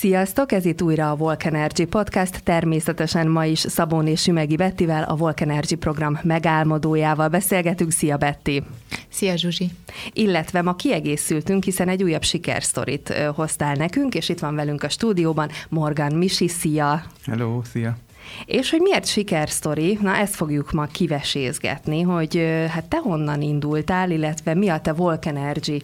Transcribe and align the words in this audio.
Sziasztok, 0.00 0.52
ez 0.52 0.64
itt 0.64 0.82
újra 0.82 1.10
a 1.10 1.36
Energy 1.38 1.84
Podcast, 1.84 2.42
természetesen 2.42 3.28
ma 3.28 3.44
is 3.44 3.58
Szabón 3.58 4.06
és 4.06 4.22
Sümegi 4.22 4.56
Bettivel, 4.56 5.02
a 5.02 5.32
Energy 5.36 5.74
program 5.74 6.18
megálmodójával 6.22 7.28
beszélgetünk. 7.28 7.90
Szia 7.90 8.16
Betti! 8.16 8.62
Szia 9.08 9.36
Zsuzsi! 9.36 9.70
Illetve 10.12 10.62
ma 10.62 10.74
kiegészültünk, 10.74 11.64
hiszen 11.64 11.88
egy 11.88 12.02
újabb 12.02 12.22
sikersztorit 12.22 13.14
hoztál 13.34 13.74
nekünk, 13.74 14.14
és 14.14 14.28
itt 14.28 14.38
van 14.38 14.54
velünk 14.54 14.82
a 14.82 14.88
stúdióban 14.88 15.50
Morgan 15.68 16.12
Misi, 16.12 16.48
szia! 16.48 17.02
Hello, 17.26 17.62
szia! 17.64 17.96
És 18.44 18.70
hogy 18.70 18.80
miért 18.80 19.06
sikersztori, 19.06 19.98
na 20.00 20.16
ezt 20.16 20.34
fogjuk 20.34 20.72
ma 20.72 20.86
kivesézgetni, 20.86 22.00
hogy 22.00 22.36
hát 22.68 22.84
te 22.84 22.96
honnan 22.96 23.42
indultál, 23.42 24.10
illetve 24.10 24.54
mi 24.54 24.68
a 24.68 24.80
te 24.80 24.92
Volk 24.92 25.26
Energy 25.26 25.82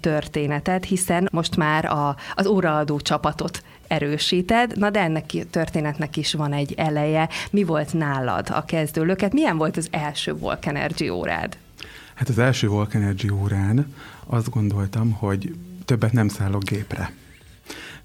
történeted, 0.00 0.84
hiszen 0.84 1.28
most 1.32 1.56
már 1.56 1.84
a, 1.84 2.16
az 2.34 2.46
óraadó 2.46 3.00
csapatot 3.00 3.62
erősíted, 3.86 4.76
na 4.76 4.90
de 4.90 5.00
ennek 5.00 5.24
történetnek 5.50 6.16
is 6.16 6.34
van 6.34 6.52
egy 6.52 6.74
eleje. 6.76 7.28
Mi 7.50 7.64
volt 7.64 7.92
nálad 7.92 8.48
a 8.50 8.64
kezdőlöket? 8.64 9.32
Milyen 9.32 9.56
volt 9.56 9.76
az 9.76 9.88
első 9.90 10.34
Volk 10.34 10.66
Energy 10.66 11.08
órád? 11.08 11.56
Hát 12.14 12.28
az 12.28 12.38
első 12.38 12.68
Volk 12.68 12.94
Energy 12.94 13.30
órán 13.30 13.94
azt 14.26 14.50
gondoltam, 14.50 15.12
hogy 15.12 15.54
többet 15.84 16.12
nem 16.12 16.28
szállok 16.28 16.64
gépre 16.64 17.12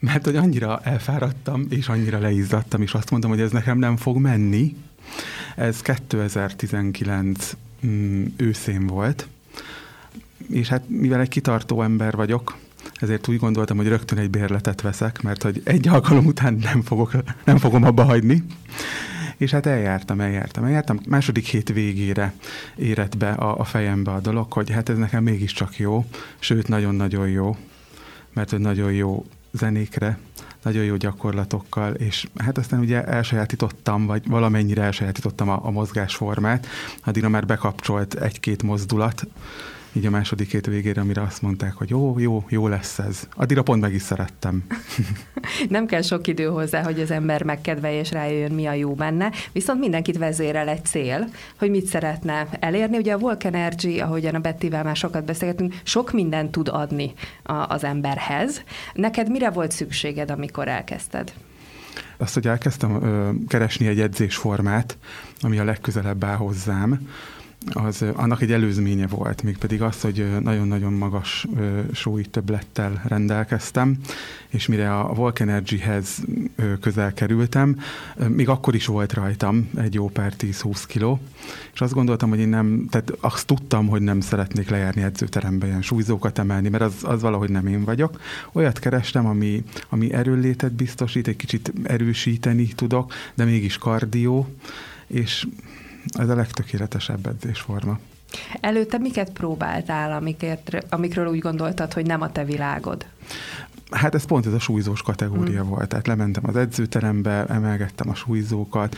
mert 0.04 0.26
hogy 0.26 0.36
annyira 0.36 0.80
elfáradtam, 0.84 1.66
és 1.70 1.88
annyira 1.88 2.20
leizzadtam, 2.20 2.82
és 2.82 2.94
azt 2.94 3.10
mondtam, 3.10 3.32
hogy 3.32 3.42
ez 3.42 3.52
nekem 3.52 3.78
nem 3.78 3.98
fog 3.98 4.18
menni. 4.18 4.76
Ez 5.56 5.82
2019 5.82 7.56
mm, 7.86 8.26
őszén 8.38 8.88
volt, 8.88 9.28
és 10.50 10.68
hát 10.68 10.84
mivel 10.88 11.20
egy 11.20 11.30
kitartó 11.30 11.82
ember 11.82 12.16
vagyok, 12.16 12.58
ezért 12.94 13.28
úgy 13.28 13.38
gondoltam, 13.38 13.78
hogy 13.78 13.88
rögtön 13.88 14.18
egy 14.18 14.30
bérletet 14.30 14.82
veszek, 14.82 15.22
mert 15.22 15.44
hogy 15.44 15.62
egy 15.64 15.88
alkalom 15.88 16.26
után 16.26 16.54
nem, 16.54 16.82
fogok, 16.82 17.12
nem 17.46 17.58
fogom 17.58 17.84
abba 17.84 18.04
hagyni. 18.04 18.44
És 19.38 19.52
hát 19.52 19.66
eljártam, 19.66 20.20
eljártam, 20.20 20.64
eljártam. 20.64 21.00
Második 21.08 21.46
hét 21.46 21.70
végére 21.70 22.34
érett 22.76 23.18
be 23.18 23.32
a, 23.32 23.60
a 23.60 23.64
fejembe 23.64 24.12
a 24.12 24.20
dolog, 24.20 24.54
hogy 24.54 24.72
hát 24.72 24.90
ez 24.90 24.98
nekem 24.98 25.24
mégiscsak 25.24 25.78
jó, 25.78 26.06
sőt, 26.40 26.68
nagyon-nagyon 26.68 27.30
jó, 27.30 27.58
mert 28.34 28.50
hogy 28.50 28.60
nagyon 28.60 28.92
jó 28.92 29.26
zenékre, 29.54 30.18
nagyon 30.64 30.84
jó 30.84 30.96
gyakorlatokkal, 30.96 31.94
és 31.94 32.28
hát 32.38 32.58
aztán 32.58 32.80
ugye 32.80 33.04
elsajátítottam, 33.04 34.06
vagy 34.06 34.28
valamennyire 34.28 34.82
elsajátítottam 34.82 35.50
a, 35.50 35.60
a 35.64 35.72
mozgásformát, 35.72 36.68
addigra 37.04 37.30
már 37.30 37.46
bekapcsolt 37.46 38.14
egy-két 38.14 38.64
mozdulat, 38.64 39.28
így 39.96 40.06
a 40.06 40.10
második 40.10 40.48
két 40.48 40.66
végére, 40.66 41.02
amire 41.02 41.22
azt 41.22 41.42
mondták, 41.42 41.74
hogy 41.74 41.90
jó, 41.90 42.20
jó, 42.20 42.46
jó 42.50 42.68
lesz 42.68 43.00
ez. 43.00 43.28
Addigra 43.36 43.64
pont 43.64 43.82
meg 43.82 43.94
is 43.94 44.02
szerettem. 44.02 44.64
Nem 45.70 45.86
kell 45.86 46.02
sok 46.02 46.28
idő 46.28 46.46
hozzá, 46.46 46.84
hogy 46.84 47.00
az 47.00 47.12
ember 47.12 47.44
megkedvelje 47.44 48.00
és 48.00 48.12
rájöjjön, 48.12 48.52
mi 48.52 48.66
a 48.66 48.74
jó 48.74 48.94
benne, 48.94 49.32
viszont 49.52 49.80
mindenkit 49.80 50.18
vezérel 50.18 50.68
egy 50.68 50.86
cél, 50.86 51.30
hogy 51.58 51.70
mit 51.70 51.86
szeretne 51.86 52.48
elérni. 52.60 52.98
Ugye 52.98 53.14
a 53.14 53.18
Volk 53.18 53.44
Energy, 53.44 54.00
ahogyan 54.00 54.36
a 54.36 54.40
Bettivel 54.40 54.84
már 54.84 54.96
sokat 54.96 55.26
beszélgetünk, 55.26 55.74
sok 55.84 56.12
mindent 56.12 56.52
tud 56.52 56.68
adni 56.68 57.14
az 57.68 57.84
emberhez. 57.84 58.64
Neked 58.94 59.30
mire 59.30 59.50
volt 59.50 59.72
szükséged, 59.72 60.32
amikor 60.32 60.68
elkezdted? 60.68 61.34
Azt, 62.18 62.34
hogy 62.34 62.48
elkezdtem 62.48 63.04
ö, 63.04 63.30
keresni 63.48 63.88
egy 63.88 64.00
edzésformát, 64.00 64.98
ami 65.42 65.60
a 65.60 65.64
legközelebb 65.64 66.24
áll 66.24 66.36
hozzám, 66.36 67.08
az 67.70 68.06
annak 68.14 68.42
egy 68.42 68.52
előzménye 68.52 69.08
volt, 69.08 69.44
mégpedig 69.44 69.82
az, 69.82 70.02
hogy 70.02 70.40
nagyon-nagyon 70.42 70.94
magas 70.94 71.48
súly 71.94 72.24
többlettel 72.24 73.02
rendelkeztem, 73.08 73.98
és 74.50 74.68
mire 74.68 75.00
a 75.00 75.14
Volk 75.14 75.40
Energy-hez 75.40 76.22
közel 76.82 77.14
kerültem, 77.14 77.80
még 78.28 78.50
akkor 78.50 78.76
is 78.76 78.86
volt 78.86 79.14
rajtam 79.14 79.70
egy 79.76 79.94
jó 79.94 80.10
pár 80.10 80.34
10-20 80.40 80.84
kiló, 80.88 81.20
és 81.74 81.82
azt 81.82 81.94
gondoltam, 81.94 82.30
hogy 82.30 82.40
én 82.40 82.48
nem, 82.48 82.88
tehát 82.90 83.12
azt 83.20 83.46
tudtam, 83.46 83.88
hogy 83.88 84.02
nem 84.02 84.20
szeretnék 84.20 84.70
lejárni 84.70 85.02
edzőterembe 85.02 85.66
ilyen 85.66 85.82
súlyzókat 85.82 86.40
emelni, 86.40 86.70
mert 86.70 86.84
az, 86.84 86.96
az 87.02 87.22
valahogy 87.22 87.50
nem 87.50 87.68
én 87.68 87.84
vagyok. 87.84 88.20
Olyat 88.52 88.80
kerestem, 88.80 89.26
ami, 89.26 89.64
ami 89.90 90.14
erőlétet 90.14 90.74
biztosít, 90.74 91.28
egy 91.28 91.36
kicsit 91.36 91.74
erősíteni 91.84 92.68
tudok, 92.68 93.14
de 93.34 93.44
mégis 93.44 93.78
kardió, 93.78 94.48
és 95.08 95.46
ez 96.06 96.30
a 96.30 96.36
legtökéletesebb 96.36 97.28
edzésforma. 97.28 98.00
Előtte 98.62 98.98
miket 98.98 99.32
próbáltál, 99.32 100.12
amiket, 100.12 100.86
amikről 100.90 101.28
úgy 101.28 101.40
gondoltad, 101.40 101.94
hogy 101.94 102.06
nem 102.06 102.22
a 102.22 102.32
te 102.32 102.46
világod? 102.46 103.06
Hát 103.92 104.16
ez 104.16 104.26
pont 104.26 104.46
ez 104.46 104.54
a 104.54 104.60
súlyzós 104.60 105.02
kategória 105.02 105.64
mm. 105.64 105.68
volt. 105.68 105.90
Tehát 105.90 106.08
lementem 106.08 106.44
az 106.48 106.56
edzőterembe, 106.56 107.46
emelgettem 107.46 108.10
a 108.10 108.16
súlyzókat. 108.16 108.98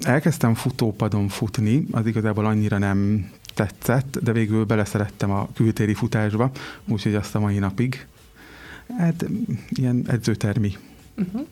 Elkezdtem 0.00 0.54
futópadon 0.54 1.28
futni, 1.28 1.86
az 1.90 2.06
igazából 2.06 2.46
annyira 2.46 2.78
nem 2.78 3.30
tetszett, 3.54 4.18
de 4.22 4.32
végül 4.32 4.64
beleszerettem 4.64 5.30
a 5.30 5.48
kültéri 5.54 5.94
futásba, 5.94 6.50
úgyhogy 6.88 7.14
azt 7.14 7.34
a 7.34 7.40
mai 7.40 7.58
napig. 7.58 8.06
Hát 8.98 9.24
ilyen 9.68 10.04
edzőtermi 10.08 10.76
uh-huh. 11.16 11.46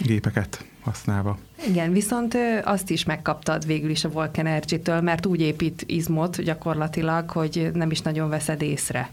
gépeket 0.00 0.64
használva. 0.82 1.38
Igen, 1.68 1.92
viszont 1.92 2.36
azt 2.64 2.90
is 2.90 3.04
megkaptad 3.04 3.66
végül 3.66 3.90
is 3.90 4.04
a 4.04 4.08
Volk 4.08 4.36
Energy-től, 4.36 5.00
mert 5.00 5.26
úgy 5.26 5.40
épít 5.40 5.84
izmot 5.86 6.42
gyakorlatilag, 6.42 7.30
hogy 7.30 7.70
nem 7.74 7.90
is 7.90 8.00
nagyon 8.00 8.28
veszed 8.28 8.62
észre. 8.62 9.10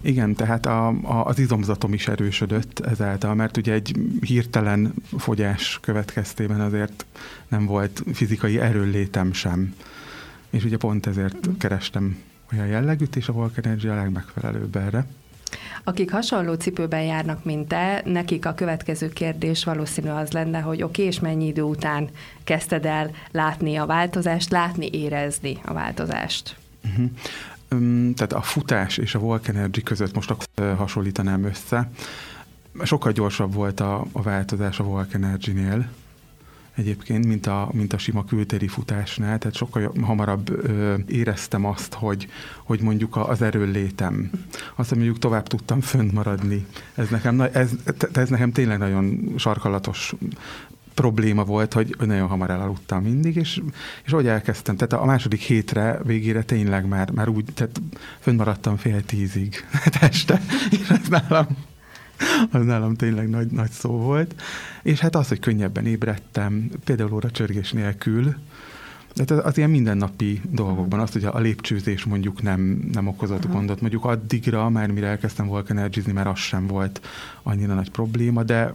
Igen, 0.00 0.34
tehát 0.34 0.66
a, 0.66 0.88
a, 0.88 1.24
az 1.24 1.38
izomzatom 1.38 1.92
is 1.92 2.08
erősödött 2.08 2.80
ezáltal, 2.80 3.34
mert 3.34 3.56
ugye 3.56 3.72
egy 3.72 3.96
hirtelen 4.20 4.94
fogyás 5.18 5.78
következtében 5.82 6.60
azért 6.60 7.06
nem 7.48 7.66
volt 7.66 8.02
fizikai 8.12 8.60
erőlétem 8.60 9.32
sem. 9.32 9.74
És 10.50 10.64
ugye 10.64 10.76
pont 10.76 11.06
ezért 11.06 11.48
kerestem 11.58 12.18
olyan 12.52 12.66
jellegűt, 12.66 13.16
és 13.16 13.28
a 13.28 13.32
Volk 13.32 13.56
Energy 13.56 13.86
a 13.86 13.94
legmegfelelőbb 13.94 14.76
erre. 14.76 15.06
Akik 15.84 16.10
hasonló 16.10 16.54
cipőben 16.54 17.02
járnak, 17.02 17.44
mint 17.44 17.68
te, 17.68 18.02
nekik 18.04 18.46
a 18.46 18.54
következő 18.54 19.08
kérdés 19.08 19.64
valószínű 19.64 20.08
az 20.08 20.32
lenne, 20.32 20.60
hogy 20.60 20.82
oké, 20.82 21.02
okay, 21.02 21.04
és 21.04 21.20
mennyi 21.20 21.46
idő 21.46 21.62
után 21.62 22.08
kezdted 22.44 22.84
el 22.86 23.10
látni 23.30 23.76
a 23.76 23.86
változást, 23.86 24.50
látni, 24.50 24.88
érezni 24.92 25.58
a 25.64 25.72
változást? 25.72 26.56
Uh-huh. 26.84 27.10
Um, 27.70 28.14
tehát 28.14 28.32
a 28.32 28.42
futás 28.42 28.96
és 28.96 29.14
a 29.14 29.18
Volk 29.18 29.48
Energy 29.48 29.82
között 29.82 30.14
most 30.14 30.30
akkor 30.30 30.76
hasonlítanám 30.76 31.44
össze. 31.44 31.90
Sokkal 32.82 33.12
gyorsabb 33.12 33.54
volt 33.54 33.80
a, 33.80 34.06
a 34.12 34.22
változás 34.22 34.78
a 34.78 34.84
Volk 34.84 35.14
Energy-nél, 35.14 35.88
egyébként, 36.78 37.26
mint 37.26 37.46
a, 37.46 37.68
mint 37.72 37.92
a 37.92 37.98
sima 37.98 38.24
kültéri 38.24 38.68
futásnál, 38.68 39.38
tehát 39.38 39.56
sokkal 39.56 39.92
hamarabb 40.02 40.50
ö, 40.50 40.94
éreztem 41.06 41.64
azt, 41.64 41.94
hogy, 41.94 42.28
hogy 42.64 42.80
mondjuk 42.80 43.16
az 43.16 43.42
erőlétem, 43.42 44.30
azt, 44.76 44.88
hogy 44.88 44.98
mondjuk 44.98 45.18
tovább 45.18 45.46
tudtam 45.46 45.80
fönt 45.80 46.12
maradni. 46.12 46.66
Ez 46.94 47.08
nekem, 47.08 47.40
ez, 47.40 47.70
ez 48.12 48.28
nekem 48.28 48.52
tényleg 48.52 48.78
nagyon 48.78 49.32
sarkalatos 49.36 50.14
probléma 50.94 51.44
volt, 51.44 51.72
hogy 51.72 51.96
nagyon 51.98 52.28
hamar 52.28 52.50
elaludtam 52.50 53.02
mindig, 53.02 53.36
és, 53.36 53.60
és 54.04 54.12
ahogy 54.12 54.26
elkezdtem, 54.26 54.76
tehát 54.76 55.04
a 55.04 55.06
második 55.06 55.40
hétre 55.40 56.00
végére 56.04 56.42
tényleg 56.42 56.86
már, 56.86 57.10
már 57.10 57.28
úgy, 57.28 57.44
tehát 57.54 57.80
fönnmaradtam 58.18 58.76
fél 58.76 59.04
tízig 59.04 59.66
este, 60.00 60.40
és 60.70 60.88
ez 60.88 61.08
nálam 61.08 61.46
az 62.50 62.64
nálam 62.64 62.94
tényleg 62.94 63.28
nagy, 63.28 63.50
nagy 63.50 63.70
szó 63.70 63.90
volt. 63.90 64.42
És 64.82 64.98
hát 64.98 65.16
az, 65.16 65.28
hogy 65.28 65.40
könnyebben 65.40 65.86
ébredtem, 65.86 66.70
például 66.84 67.12
óra 67.12 67.30
csörgés 67.30 67.72
nélkül, 67.72 68.34
de 69.14 69.34
az, 69.34 69.40
az 69.44 69.56
ilyen 69.56 69.70
mindennapi 69.70 70.40
dolgokban, 70.50 71.00
azt, 71.00 71.12
hogy 71.12 71.24
a 71.24 71.38
lépcsőzés 71.38 72.04
mondjuk 72.04 72.42
nem, 72.42 72.88
nem 72.92 73.06
okozott 73.06 73.38
uh-huh. 73.38 73.52
gondot, 73.52 73.80
mondjuk 73.80 74.04
addigra, 74.04 74.68
már 74.68 74.90
mire 74.90 75.06
elkezdtem 75.06 75.46
volna 75.46 75.68
energizni, 75.68 76.12
már 76.12 76.26
az 76.26 76.38
sem 76.38 76.66
volt 76.66 77.06
annyira 77.42 77.74
nagy 77.74 77.90
probléma, 77.90 78.42
de, 78.42 78.72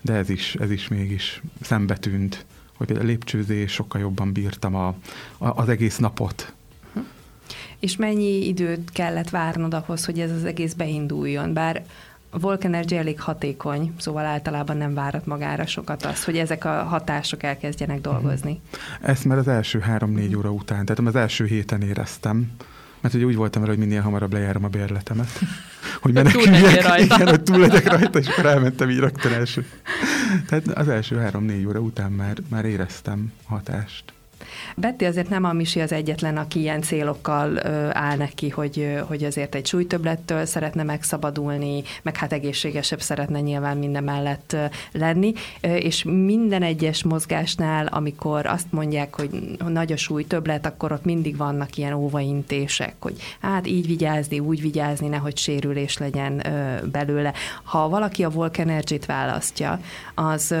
de 0.00 0.12
ez, 0.12 0.28
is, 0.28 0.54
ez 0.54 0.70
is 0.70 0.88
mégis 0.88 1.42
szembe 1.60 1.96
tűnt, 1.96 2.44
hogy 2.76 2.90
a 2.90 3.02
lépcsőzés 3.02 3.72
sokkal 3.72 4.00
jobban 4.00 4.32
bírtam 4.32 4.74
a, 4.74 4.86
a, 5.38 5.58
az 5.60 5.68
egész 5.68 5.96
napot. 5.96 6.52
És 7.78 7.96
mennyi 7.96 8.46
időt 8.46 8.90
kellett 8.90 9.30
várnod 9.30 9.74
ahhoz, 9.74 10.04
hogy 10.04 10.20
ez 10.20 10.30
az 10.30 10.44
egész 10.44 10.72
beinduljon? 10.72 11.52
Bár 11.52 11.84
a 12.30 12.38
Volk 12.38 12.64
Energy 12.64 12.94
elég 12.94 13.20
hatékony, 13.20 13.94
szóval 13.98 14.24
általában 14.24 14.76
nem 14.76 14.94
várat 14.94 15.26
magára 15.26 15.66
sokat 15.66 16.04
az, 16.04 16.24
hogy 16.24 16.36
ezek 16.36 16.64
a 16.64 16.82
hatások 16.82 17.42
elkezdjenek 17.42 18.00
dolgozni. 18.00 18.60
Ezt 19.00 19.24
már 19.24 19.38
az 19.38 19.48
első 19.48 19.78
három-négy 19.78 20.36
óra 20.36 20.50
után, 20.50 20.84
tehát 20.84 21.14
az 21.14 21.16
első 21.16 21.44
héten 21.44 21.82
éreztem, 21.82 22.50
mert 23.00 23.14
ugye 23.14 23.24
úgy 23.24 23.36
voltam 23.36 23.62
vele, 23.62 23.74
hogy 23.74 23.84
minél 23.86 24.02
hamarabb 24.02 24.32
lejárom 24.32 24.64
a 24.64 24.68
bérletemet. 24.68 25.28
Hogy 26.00 26.12
meneküljek, 26.12 26.86
rajta. 26.86 27.14
Igen, 27.14 27.28
hogy 27.28 27.42
túl 27.42 27.58
legyek 27.58 27.88
rajta, 27.88 28.18
és 28.18 28.28
akkor 28.28 28.46
elmentem 28.46 28.90
így 28.90 28.98
rögtön 28.98 29.32
első. 29.32 29.66
Tehát 30.46 30.66
az 30.68 30.88
első 30.88 31.16
három-négy 31.16 31.66
óra 31.66 31.78
után 31.78 32.12
már, 32.12 32.36
már 32.48 32.64
éreztem 32.64 33.32
hatást. 33.44 34.04
Betty 34.76 35.04
azért 35.04 35.28
nem 35.28 35.44
a 35.44 35.52
Misi 35.52 35.80
az 35.80 35.92
egyetlen, 35.92 36.36
aki 36.36 36.60
ilyen 36.60 36.82
célokkal 36.82 37.66
áll 37.92 38.16
neki, 38.16 38.48
hogy, 38.48 38.98
hogy 39.06 39.24
azért 39.24 39.54
egy 39.54 39.66
súlytöblettől 39.66 40.44
szeretne 40.44 40.82
megszabadulni, 40.82 41.82
meg 42.02 42.16
hát 42.16 42.32
egészségesebb 42.32 43.00
szeretne 43.00 43.40
nyilván 43.40 43.76
minden 43.76 44.04
mellett 44.04 44.56
lenni, 44.92 45.32
és 45.60 46.02
minden 46.04 46.62
egyes 46.62 47.02
mozgásnál, 47.02 47.86
amikor 47.86 48.46
azt 48.46 48.66
mondják, 48.70 49.14
hogy 49.14 49.56
nagy 49.68 49.92
a 49.92 49.96
súlytöblet, 49.96 50.66
akkor 50.66 50.92
ott 50.92 51.04
mindig 51.04 51.36
vannak 51.36 51.76
ilyen 51.76 51.92
óvaintések, 51.92 52.94
hogy 52.98 53.16
hát 53.40 53.66
így 53.66 53.86
vigyázni, 53.86 54.38
úgy 54.38 54.60
vigyázni, 54.60 55.08
nehogy 55.08 55.36
sérülés 55.36 55.98
legyen 55.98 56.42
belőle. 56.92 57.32
Ha 57.62 57.88
valaki 57.88 58.24
a 58.24 58.30
Volk 58.30 58.58
Energy-t 58.58 59.06
választja, 59.06 59.80
az 60.14 60.54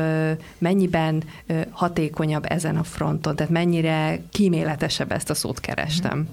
mennyiben 0.58 1.22
hatékonyabb 1.70 2.44
ezen 2.48 2.76
a 2.76 2.84
fronton, 2.84 3.36
tehát 3.36 3.52
mennyire 3.52 3.97
kíméletesebb 4.30 5.12
ezt 5.12 5.30
a 5.30 5.34
szót 5.34 5.60
kerestem. 5.60 6.28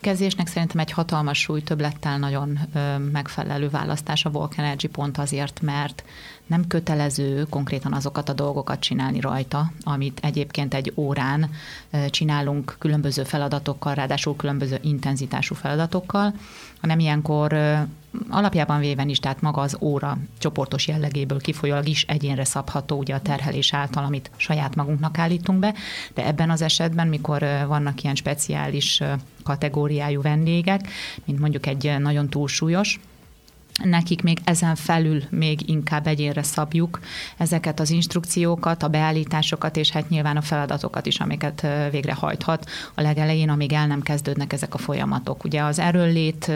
Kezésnek 0.00 0.46
szerintem 0.46 0.78
egy 0.78 0.90
hatalmas 0.90 1.38
súly 1.38 1.62
többlettel 1.62 2.18
nagyon 2.18 2.58
ö, 2.74 2.98
megfelelő 2.98 3.68
választás 3.68 4.24
a 4.24 4.30
Volk 4.30 4.56
Energy 4.56 4.86
pont 4.86 5.18
azért, 5.18 5.60
mert 5.62 6.04
nem 6.46 6.66
kötelező 6.66 7.46
konkrétan 7.50 7.92
azokat 7.92 8.28
a 8.28 8.32
dolgokat 8.32 8.80
csinálni 8.80 9.20
rajta, 9.20 9.72
amit 9.82 10.20
egyébként 10.22 10.74
egy 10.74 10.92
órán 10.94 11.50
csinálunk 12.10 12.76
különböző 12.78 13.22
feladatokkal, 13.22 13.94
ráadásul 13.94 14.36
különböző 14.36 14.78
intenzitású 14.82 15.54
feladatokkal, 15.54 16.34
hanem 16.80 16.98
ilyenkor 16.98 17.56
alapjában 18.28 18.80
véven 18.80 19.08
is, 19.08 19.18
tehát 19.18 19.40
maga 19.40 19.60
az 19.60 19.76
óra 19.80 20.18
csoportos 20.38 20.88
jellegéből 20.88 21.40
kifolyólag 21.40 21.88
is 21.88 22.02
egyénre 22.02 22.44
szabható 22.44 22.98
ugye 22.98 23.14
a 23.14 23.20
terhelés 23.20 23.74
által, 23.74 24.04
amit 24.04 24.30
saját 24.36 24.74
magunknak 24.74 25.18
állítunk 25.18 25.58
be, 25.58 25.74
de 26.14 26.26
ebben 26.26 26.50
az 26.50 26.62
esetben, 26.62 27.08
mikor 27.08 27.40
vannak 27.66 28.02
ilyen 28.02 28.14
speciális 28.14 29.02
kategóriájú 29.42 30.22
vendégek, 30.22 30.88
mint 31.24 31.38
mondjuk 31.38 31.66
egy 31.66 31.94
nagyon 31.98 32.28
túlsúlyos, 32.28 33.00
nekik 33.84 34.22
még 34.22 34.38
ezen 34.44 34.74
felül 34.74 35.22
még 35.30 35.68
inkább 35.68 36.06
egyénre 36.06 36.42
szabjuk 36.42 37.00
ezeket 37.36 37.80
az 37.80 37.90
instrukciókat, 37.90 38.82
a 38.82 38.88
beállításokat, 38.88 39.76
és 39.76 39.90
hát 39.90 40.08
nyilván 40.08 40.36
a 40.36 40.42
feladatokat 40.42 41.06
is, 41.06 41.20
amiket 41.20 41.66
végrehajthat 41.90 42.70
a 42.94 43.00
legelején, 43.00 43.48
amíg 43.48 43.72
el 43.72 43.86
nem 43.86 44.02
kezdődnek 44.02 44.52
ezek 44.52 44.74
a 44.74 44.78
folyamatok. 44.78 45.44
Ugye 45.44 45.62
az 45.62 45.78
erőllét, 45.78 46.52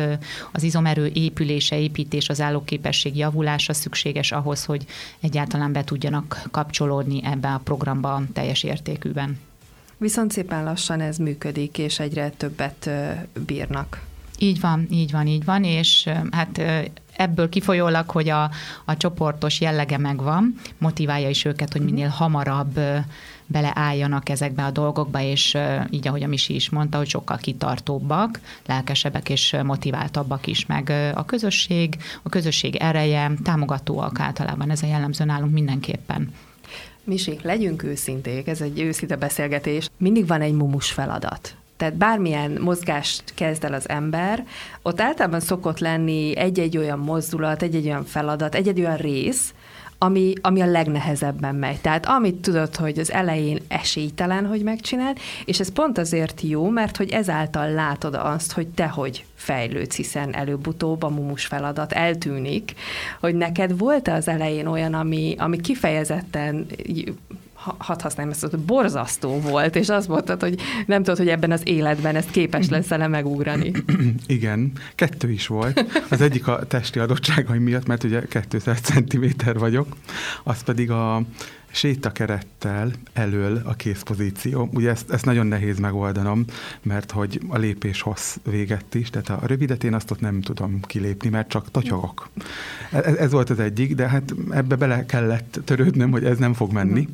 az 0.52 0.62
izomerő 0.62 1.11
épülése, 1.14 1.78
építés, 1.78 2.28
az 2.28 2.40
állóképesség 2.40 3.17
javulása 3.17 3.73
szükséges 3.73 4.32
ahhoz, 4.32 4.64
hogy 4.64 4.87
egyáltalán 5.20 5.73
be 5.73 5.84
tudjanak 5.84 6.43
kapcsolódni 6.50 7.20
ebbe 7.25 7.49
a 7.49 7.61
programba 7.64 8.23
teljes 8.32 8.62
értékűben. 8.62 9.38
Viszont 9.96 10.32
szépen 10.32 10.64
lassan 10.64 11.00
ez 11.00 11.16
működik, 11.16 11.78
és 11.78 11.99
egyre 11.99 12.31
többet 12.31 12.90
bírnak. 13.46 14.02
Így 14.38 14.61
van, 14.61 14.87
így 14.90 15.11
van, 15.11 15.26
így 15.26 15.44
van, 15.44 15.64
és 15.64 16.08
hát 16.31 16.62
ebből 17.20 17.49
kifolyólag, 17.49 18.11
hogy 18.11 18.28
a, 18.28 18.50
a 18.84 18.96
csoportos 18.96 19.61
jellege 19.61 19.99
megvan, 19.99 20.55
motiválja 20.78 21.28
is 21.28 21.44
őket, 21.44 21.72
hogy 21.72 21.82
minél 21.82 22.08
hamarabb 22.08 22.81
beleálljanak 23.46 24.28
ezekbe 24.28 24.64
a 24.64 24.70
dolgokba, 24.70 25.20
és 25.20 25.56
így, 25.90 26.08
ahogy 26.08 26.22
a 26.22 26.26
Misi 26.26 26.55
is 26.55 26.70
mondta, 26.70 26.99
hogy 26.99 27.08
sokkal 27.08 27.37
kitartóbbak, 27.37 28.40
lelkesebbek 28.67 29.28
és 29.28 29.56
motiváltabbak 29.64 30.46
is, 30.46 30.67
meg 30.67 31.12
a 31.14 31.25
közösség, 31.25 31.96
a 32.22 32.28
közösség 32.28 32.76
ereje, 32.76 33.32
támogatóak 33.44 34.20
általában, 34.20 34.70
ez 34.70 34.82
a 34.82 34.87
jellemző 34.87 35.25
nálunk 35.25 35.52
mindenképpen. 35.52 36.32
Misi, 37.05 37.38
legyünk 37.43 37.82
őszinték, 37.82 38.46
ez 38.46 38.61
egy 38.61 38.81
őszinte 38.81 39.16
beszélgetés. 39.16 39.88
Mindig 39.96 40.26
van 40.26 40.40
egy 40.40 40.52
mumus 40.55 40.90
feladat. 40.90 41.55
Tehát 41.80 41.94
bármilyen 41.96 42.58
mozgást 42.60 43.22
kezd 43.34 43.64
el 43.64 43.72
az 43.72 43.88
ember, 43.88 44.46
ott 44.82 45.00
általában 45.00 45.40
szokott 45.40 45.78
lenni 45.78 46.36
egy-egy 46.36 46.76
olyan 46.76 46.98
mozdulat, 46.98 47.62
egy-egy 47.62 47.86
olyan 47.86 48.04
feladat, 48.04 48.54
egy-egy 48.54 48.80
olyan 48.80 48.96
rész, 48.96 49.54
ami, 49.98 50.32
ami 50.40 50.60
a 50.60 50.66
legnehezebben 50.66 51.54
megy. 51.54 51.80
Tehát 51.80 52.06
amit 52.06 52.34
tudod, 52.34 52.76
hogy 52.76 52.98
az 52.98 53.12
elején 53.12 53.58
esélytelen, 53.68 54.46
hogy 54.46 54.62
megcsináld, 54.62 55.18
és 55.44 55.60
ez 55.60 55.72
pont 55.72 55.98
azért 55.98 56.40
jó, 56.40 56.68
mert 56.68 56.96
hogy 56.96 57.10
ezáltal 57.10 57.70
látod 57.70 58.14
azt, 58.14 58.52
hogy 58.52 58.68
te 58.68 58.86
hogy 58.86 59.24
fejlődsz, 59.34 59.96
hiszen 59.96 60.34
előbb-utóbb 60.34 61.02
a 61.02 61.08
mumus 61.08 61.46
feladat 61.46 61.92
eltűnik, 61.92 62.74
hogy 63.20 63.34
neked 63.34 63.78
volt-e 63.78 64.12
az 64.14 64.28
elején 64.28 64.66
olyan, 64.66 64.94
ami, 64.94 65.34
ami 65.38 65.60
kifejezetten 65.60 66.66
hadd 67.78 68.02
használjam 68.02 68.34
ezt, 68.34 68.58
borzasztó 68.58 69.40
volt, 69.40 69.76
és 69.76 69.88
azt 69.88 70.08
mondtad, 70.08 70.40
hogy 70.40 70.60
nem 70.86 71.02
tudod, 71.02 71.18
hogy 71.18 71.28
ebben 71.28 71.50
az 71.50 71.60
életben 71.64 72.16
ezt 72.16 72.30
képes 72.30 72.68
leszel-e 72.68 73.06
megugrani. 73.06 73.72
Igen, 74.26 74.72
kettő 74.94 75.30
is 75.30 75.46
volt. 75.46 75.84
Az 76.10 76.20
egyik 76.20 76.46
a 76.46 76.66
testi 76.66 76.98
adottságaim 76.98 77.62
miatt, 77.62 77.86
mert 77.86 78.04
ugye 78.04 78.22
200 78.48 78.80
cm 78.80 79.24
vagyok, 79.54 79.96
az 80.44 80.62
pedig 80.62 80.90
a 80.90 81.22
sétakerettel 81.70 82.93
elől 83.12 83.62
a 83.64 83.75
kézpozíció. 83.75 84.69
Ugye 84.72 84.90
ezt, 84.90 85.11
ezt 85.11 85.25
nagyon 85.25 85.46
nehéz 85.46 85.78
megoldanom, 85.78 86.44
mert 86.82 87.11
hogy 87.11 87.40
a 87.49 87.58
lépés 87.58 88.00
hossz 88.00 88.37
véget 88.44 88.94
is, 88.94 89.11
tehát 89.11 89.43
a 89.43 89.46
rövidet 89.46 89.84
én 89.84 89.94
azt 89.94 90.11
ott 90.11 90.20
nem 90.20 90.40
tudom 90.40 90.81
kilépni, 90.81 91.28
mert 91.28 91.49
csak 91.49 91.70
totyogok. 91.70 92.28
Ez, 92.93 93.14
ez 93.14 93.31
volt 93.31 93.50
az 93.50 93.58
egyik, 93.58 93.94
de 93.94 94.08
hát 94.08 94.34
ebbe 94.50 94.76
bele 94.76 95.06
kellett 95.06 95.61
törődnöm, 95.64 96.11
hogy 96.11 96.25
ez 96.25 96.38
nem 96.38 96.55
fog 96.55 96.72
menni 96.72 97.08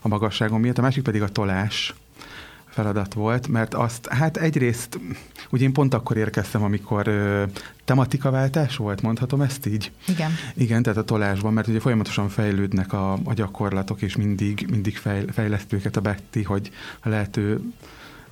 a 0.00 0.08
magasságom 0.08 0.60
miatt. 0.60 0.78
A 0.78 0.82
másik 0.82 1.02
pedig 1.02 1.22
a 1.22 1.28
tolás 1.28 1.94
feladat 2.72 3.14
volt, 3.14 3.48
mert 3.48 3.74
azt, 3.74 4.06
hát 4.06 4.36
egyrészt, 4.36 4.98
ugye 5.50 5.64
én 5.64 5.72
pont 5.72 5.94
akkor 5.94 6.16
érkeztem, 6.16 6.62
amikor 6.62 7.06
ö, 7.08 7.44
tematikaváltás 7.84 8.76
volt, 8.76 9.02
mondhatom 9.02 9.40
ezt 9.40 9.66
így? 9.66 9.92
Igen. 10.08 10.30
Igen, 10.54 10.82
tehát 10.82 10.98
a 10.98 11.04
tolásban, 11.04 11.52
mert 11.52 11.68
ugye 11.68 11.80
folyamatosan 11.80 12.28
fejlődnek 12.28 12.92
a, 12.92 13.12
a 13.12 13.34
gyakorlatok, 13.34 14.02
és 14.02 14.16
mindig, 14.16 14.66
mindig 14.70 14.96
fejl, 14.96 15.32
fejlesztőket 15.32 15.96
a 15.96 16.00
Betty, 16.00 16.42
hogy 16.44 16.70
a 17.00 17.08
lehető 17.08 17.60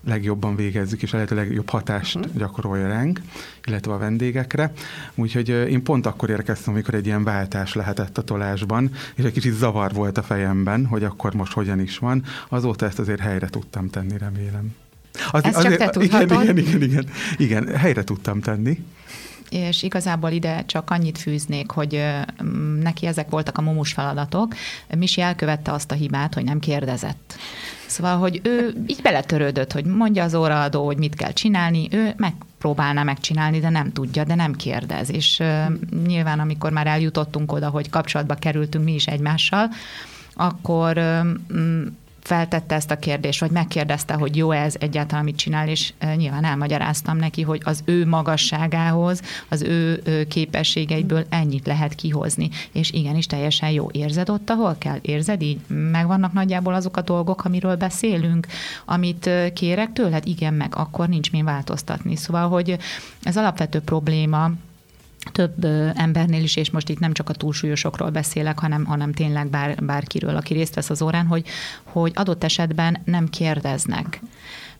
legjobban 0.05 0.57
végezzük, 0.57 1.03
és 1.03 1.13
a 1.13 1.17
lehető 1.17 1.35
legjobb 1.35 1.69
hatást 1.69 2.17
uh-huh. 2.17 2.33
gyakorolja 2.37 2.89
ránk, 2.89 3.21
illetve 3.65 3.93
a 3.93 3.99
vendégekre. 3.99 4.73
Úgyhogy 5.15 5.49
én 5.49 5.83
pont 5.83 6.07
akkor 6.07 6.31
érkeztem, 6.31 6.73
amikor 6.73 6.95
egy 6.95 7.07
ilyen 7.07 7.25
váltás 7.25 7.75
lehetett 7.75 8.19
a 8.19 8.23
tolásban, 8.23 8.91
és 9.15 9.25
egy 9.25 9.33
kicsit 9.33 9.55
zavar 9.55 9.93
volt 9.93 10.19
a 10.19 10.23
fejemben, 10.23 10.87
hogy 10.87 11.05
akkor 11.05 11.35
most 11.35 11.53
hogyan 11.53 11.81
is 11.81 11.99
van. 11.99 12.25
Azóta 12.49 12.87
ezt 12.87 12.99
azért 12.99 13.21
helyre 13.21 13.49
tudtam 13.49 13.91
tenni, 13.91 14.19
remélem. 14.19 14.75
Az, 15.31 15.45
ezt 15.45 15.57
azért, 15.57 15.79
csak 15.79 15.91
te 15.91 16.03
igen, 16.03 16.29
igen, 16.29 16.57
igen, 16.57 16.83
igen, 16.83 17.07
igen, 17.37 17.77
helyre 17.77 18.05
tudtam 18.05 18.41
tenni 18.41 18.85
és 19.51 19.83
igazából 19.83 20.31
ide 20.31 20.65
csak 20.67 20.91
annyit 20.91 21.19
fűznék, 21.19 21.71
hogy 21.71 22.05
neki 22.83 23.07
ezek 23.07 23.31
voltak 23.31 23.59
a 23.59 23.63
mumus 23.63 23.93
feladatok. 23.93 24.55
Misi 24.97 25.21
elkövette 25.21 25.73
azt 25.73 25.91
a 25.91 25.95
hibát, 25.95 26.35
hogy 26.35 26.45
nem 26.45 26.59
kérdezett. 26.59 27.35
Szóval, 27.87 28.19
hogy 28.19 28.41
ő 28.45 28.85
így 28.87 29.03
beletörődött, 29.03 29.73
hogy 29.73 29.85
mondja 29.85 30.25
az 30.25 30.35
óraadó, 30.35 30.85
hogy 30.85 30.97
mit 30.97 31.15
kell 31.15 31.33
csinálni, 31.33 31.89
ő 31.91 32.15
megpróbálná 32.17 33.03
megcsinálni, 33.03 33.61
de 33.61 33.69
nem 33.69 33.93
tudja, 33.93 34.25
de 34.25 34.35
nem 34.35 34.53
kérdez. 34.53 35.11
És 35.11 35.39
uh, 35.39 35.65
nyilván, 36.07 36.41
amikor 36.41 36.73
már 36.73 36.87
eljutottunk 36.87 37.53
oda, 37.53 37.69
hogy 37.69 37.91
kapcsolatba 37.91 38.35
kerültünk 38.35 38.85
mi 38.85 38.95
is 38.95 39.07
egymással, 39.07 39.69
akkor 40.35 40.97
uh, 40.97 41.27
feltette 42.21 42.75
ezt 42.75 42.91
a 42.91 42.99
kérdést, 42.99 43.41
vagy 43.41 43.51
megkérdezte, 43.51 44.15
hogy 44.15 44.37
jó 44.37 44.51
ez 44.51 44.75
egyáltalán 44.79 45.25
mit 45.25 45.37
csinál, 45.37 45.69
és 45.69 45.93
nyilván 46.17 46.45
elmagyaráztam 46.45 47.17
neki, 47.17 47.43
hogy 47.43 47.61
az 47.65 47.83
ő 47.85 48.07
magasságához, 48.07 49.23
az 49.49 49.63
ő 49.63 50.03
képességeiből 50.29 51.27
ennyit 51.29 51.67
lehet 51.67 51.95
kihozni. 51.95 52.51
És 52.73 52.91
igenis 52.91 53.27
teljesen 53.27 53.71
jó. 53.71 53.89
Érzed 53.93 54.31
ott, 54.31 54.51
ahol 54.51 54.77
kell? 54.79 54.99
Érzed 55.03 55.43
így? 55.43 55.59
Megvannak 55.67 56.33
nagyjából 56.33 56.75
azok 56.75 56.97
a 56.97 57.01
dolgok, 57.01 57.45
amiről 57.45 57.77
beszélünk, 57.77 58.47
amit 58.85 59.31
kérek 59.55 59.93
tőled? 59.93 60.27
Igen, 60.27 60.55
meg 60.55 60.77
akkor 60.77 61.09
nincs 61.09 61.33
mi 61.33 61.43
változtatni. 61.43 62.17
Szóval, 62.17 62.49
hogy 62.49 62.77
ez 63.23 63.37
alapvető 63.37 63.81
probléma, 63.81 64.51
több 65.33 65.65
embernél 65.95 66.43
is, 66.43 66.57
és 66.57 66.71
most 66.71 66.89
itt 66.89 66.99
nem 66.99 67.13
csak 67.13 67.29
a 67.29 67.33
túlsúlyosokról 67.33 68.11
beszélek, 68.11 68.59
hanem, 68.59 68.85
hanem 68.85 69.13
tényleg 69.13 69.49
bár, 69.49 69.85
bárkiről, 69.85 70.37
aki 70.37 70.55
részt 70.55 70.75
vesz 70.75 70.91
az 70.91 71.03
órán, 71.03 71.27
hogy, 71.27 71.47
hogy 71.83 72.13
adott 72.15 72.45
esetben 72.45 72.99
nem 73.05 73.29
kérdeznek. 73.29 74.21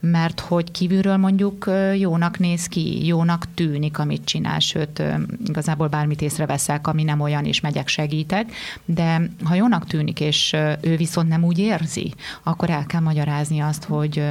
Mert 0.01 0.41
hogy 0.41 0.71
kívülről 0.71 1.17
mondjuk 1.17 1.71
jónak 1.97 2.39
néz 2.39 2.67
ki, 2.67 3.07
jónak 3.07 3.55
tűnik, 3.55 3.99
amit 3.99 4.25
csinál, 4.25 4.59
sőt, 4.59 5.03
igazából 5.47 5.89
bármit 5.89 6.23
észreveszek, 6.23 6.87
ami 6.87 7.03
nem 7.03 7.21
olyan, 7.21 7.45
és 7.45 7.61
megyek, 7.61 7.89
segítek, 7.89 8.53
de 8.85 9.31
ha 9.45 9.55
jónak 9.55 9.87
tűnik, 9.87 10.21
és 10.21 10.57
ő 10.81 10.97
viszont 10.97 11.29
nem 11.29 11.45
úgy 11.45 11.59
érzi, 11.59 12.15
akkor 12.43 12.71
el 12.71 12.87
kell 12.87 13.01
magyarázni 13.01 13.61
azt, 13.61 13.85
hogy 13.85 14.23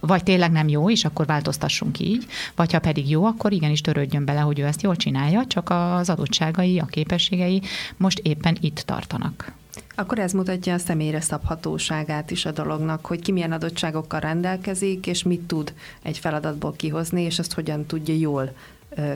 vagy 0.00 0.22
tényleg 0.22 0.50
nem 0.50 0.68
jó, 0.68 0.90
és 0.90 1.04
akkor 1.04 1.26
változtassunk 1.26 1.98
így, 1.98 2.26
vagy 2.56 2.72
ha 2.72 2.78
pedig 2.78 3.10
jó, 3.10 3.24
akkor 3.24 3.52
igenis 3.52 3.80
törődjön 3.80 4.24
bele, 4.24 4.40
hogy 4.40 4.58
ő 4.58 4.64
ezt 4.64 4.82
jól 4.82 4.96
csinálja, 4.96 5.46
csak 5.46 5.70
az 5.70 6.10
adottságai, 6.10 6.78
a 6.78 6.84
képességei 6.84 7.62
most 7.96 8.18
éppen 8.18 8.56
itt 8.60 8.78
tartanak. 8.78 9.52
Akkor 9.94 10.18
ez 10.18 10.32
mutatja 10.32 10.74
a 10.74 10.78
személyre 10.78 11.20
szabhatóságát 11.20 12.30
is 12.30 12.46
a 12.46 12.50
dolognak, 12.50 13.06
hogy 13.06 13.20
ki 13.20 13.32
milyen 13.32 13.52
adottságokkal 13.52 14.20
rendelkezik, 14.20 15.06
és 15.06 15.22
mit 15.22 15.40
tud 15.40 15.74
egy 16.02 16.18
feladatból 16.18 16.72
kihozni, 16.76 17.22
és 17.22 17.38
azt 17.38 17.52
hogyan 17.52 17.86
tudja 17.86 18.14
jól 18.14 18.52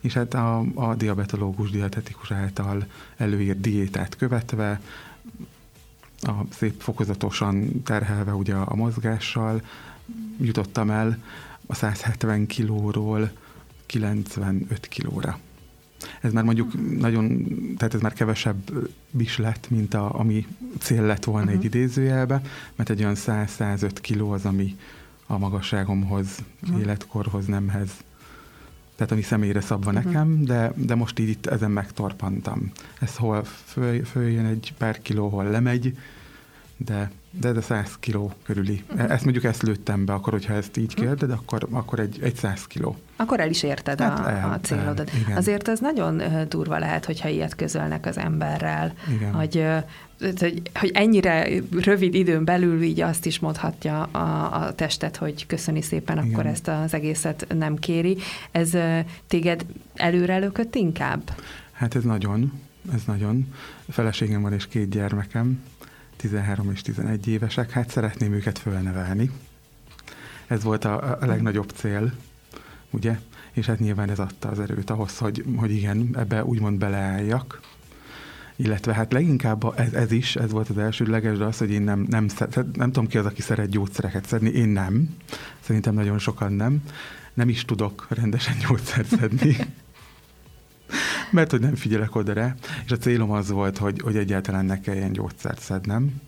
És 0.00 0.12
hát 0.12 0.34
a, 0.34 0.64
a 0.74 0.94
diabetológus, 0.94 1.70
dietetikus 1.70 2.30
által 2.30 2.86
előírt 3.16 3.60
diétát 3.60 4.16
követve 4.16 4.80
a 6.20 6.32
szép 6.50 6.80
fokozatosan 6.80 7.82
terhelve 7.82 8.34
ugye 8.34 8.54
a 8.54 8.74
mozgással 8.74 9.62
jutottam 10.40 10.90
el 10.90 11.18
a 11.66 11.74
170 11.74 12.46
kilóról 12.46 13.30
95 13.86 14.88
kilóra. 14.88 15.38
Ez 16.20 16.32
már 16.32 16.44
mondjuk 16.44 16.98
nagyon, 16.98 17.46
tehát 17.76 17.94
ez 17.94 18.00
már 18.00 18.12
kevesebb 18.12 18.88
is 19.18 19.38
lett, 19.38 19.70
mint 19.70 19.94
a, 19.94 20.18
ami 20.18 20.46
cél 20.78 21.02
lett 21.02 21.24
volna 21.24 21.46
uh-huh. 21.46 21.58
egy 21.58 21.64
idézőjelbe, 21.64 22.42
mert 22.76 22.90
egy 22.90 23.02
olyan 23.02 23.16
100-105 23.16 23.90
kiló 24.00 24.30
az, 24.30 24.44
ami 24.44 24.76
a 25.26 25.38
magasságomhoz, 25.38 26.38
uh-huh. 26.62 26.80
életkorhoz, 26.80 27.46
nemhez, 27.46 27.90
tehát 28.98 29.12
ami 29.12 29.22
személyre 29.22 29.60
szabva 29.60 29.90
uh-huh. 29.90 30.04
nekem, 30.04 30.44
de, 30.44 30.72
de 30.76 30.94
most 30.94 31.18
így 31.18 31.28
itt 31.28 31.46
ezen 31.46 31.70
megtorpantam. 31.70 32.70
Ez 33.00 33.16
hol 33.16 33.44
föl, 33.44 34.04
följön 34.04 34.44
egy 34.44 34.74
pár 34.78 35.02
kiló, 35.02 35.28
hol 35.28 35.44
lemegy, 35.44 35.96
de, 36.84 37.10
de 37.30 37.48
ez 37.48 37.56
a 37.56 37.60
100 37.60 37.96
kiló 38.00 38.32
körüli. 38.42 38.84
Uh-huh. 38.90 39.10
Ezt 39.12 39.24
mondjuk 39.24 39.44
ezt 39.44 39.62
lőttem 39.62 40.04
be, 40.04 40.12
akkor 40.12 40.32
hogyha 40.32 40.54
ezt 40.54 40.76
így 40.76 40.94
kérded, 40.94 41.30
akkor, 41.30 41.66
akkor 41.70 41.98
egy, 41.98 42.18
egy 42.22 42.34
100 42.34 42.66
kiló. 42.66 42.96
Akkor 43.16 43.40
el 43.40 43.50
is 43.50 43.62
érted 43.62 44.00
hát 44.00 44.18
a, 44.18 44.30
el, 44.30 44.52
a 44.52 44.60
célodat. 44.60 45.10
El, 45.28 45.36
Azért 45.36 45.68
ez 45.68 45.80
nagyon 45.80 46.22
durva 46.48 46.78
lehet, 46.78 47.04
hogyha 47.04 47.28
ilyet 47.28 47.54
közölnek 47.54 48.06
az 48.06 48.18
emberrel, 48.18 48.94
igen. 49.16 49.32
hogy 49.32 49.64
hogy, 50.20 50.62
hogy 50.74 50.90
ennyire 50.94 51.48
rövid 51.80 52.14
időn 52.14 52.44
belül 52.44 52.82
így 52.82 53.00
azt 53.00 53.26
is 53.26 53.38
mondhatja 53.38 54.02
a, 54.02 54.54
a 54.62 54.74
testet, 54.74 55.16
hogy 55.16 55.46
köszöni 55.46 55.82
szépen, 55.82 56.18
Igen. 56.18 56.32
akkor 56.32 56.46
ezt 56.46 56.68
az 56.68 56.94
egészet 56.94 57.46
nem 57.58 57.76
kéri. 57.76 58.16
Ez 58.50 58.70
téged 59.26 59.66
előre 59.94 60.38
lökött 60.38 60.74
inkább? 60.74 61.30
Hát 61.72 61.94
ez 61.94 62.02
nagyon, 62.02 62.52
ez 62.92 63.02
nagyon. 63.06 63.54
Feleségem 63.88 64.42
van 64.42 64.52
és 64.52 64.66
két 64.66 64.88
gyermekem, 64.88 65.60
13 66.18 66.70
és 66.70 66.82
11 66.82 67.28
évesek, 67.28 67.70
hát 67.70 67.90
szeretném 67.90 68.32
őket 68.32 68.58
fölnevelni. 68.58 69.30
Ez 70.46 70.62
volt 70.62 70.84
a, 70.84 71.18
a 71.20 71.26
legnagyobb 71.26 71.70
cél, 71.70 72.12
ugye? 72.90 73.18
És 73.52 73.66
hát 73.66 73.78
nyilván 73.78 74.10
ez 74.10 74.18
adta 74.18 74.48
az 74.48 74.60
erőt 74.60 74.90
ahhoz, 74.90 75.18
hogy, 75.18 75.44
hogy 75.56 75.70
igen, 75.70 76.08
ebbe 76.16 76.44
úgymond 76.44 76.78
beleálljak. 76.78 77.60
Illetve 78.56 78.94
hát 78.94 79.12
leginkább 79.12 79.72
ez, 79.76 79.92
ez 79.92 80.12
is, 80.12 80.36
ez 80.36 80.50
volt 80.50 80.68
az 80.68 80.78
elsődleges, 80.78 81.38
de 81.38 81.44
az, 81.44 81.58
hogy 81.58 81.70
én 81.70 81.82
nem, 81.82 82.06
nem, 82.08 82.26
nem 82.72 82.92
tudom 82.92 83.06
ki 83.06 83.18
az, 83.18 83.26
aki 83.26 83.42
szeret 83.42 83.68
gyógyszereket 83.68 84.26
szedni, 84.26 84.50
én 84.50 84.68
nem, 84.68 85.16
szerintem 85.60 85.94
nagyon 85.94 86.18
sokan 86.18 86.52
nem, 86.52 86.82
nem 87.34 87.48
is 87.48 87.64
tudok 87.64 88.06
rendesen 88.08 88.56
gyógyszert 88.68 89.08
szedni, 89.08 89.56
mert 91.30 91.50
hogy 91.50 91.60
nem 91.60 91.74
figyelek 91.74 92.14
oda 92.14 92.32
rá, 92.32 92.54
és 92.84 92.90
a 92.90 92.96
célom 92.96 93.30
az 93.30 93.50
volt, 93.50 93.78
hogy, 93.78 94.00
hogy 94.00 94.16
egyáltalán 94.16 94.64
ne 94.64 94.80
kelljen 94.80 95.12
gyógyszert 95.12 95.60
szednem. 95.60 96.20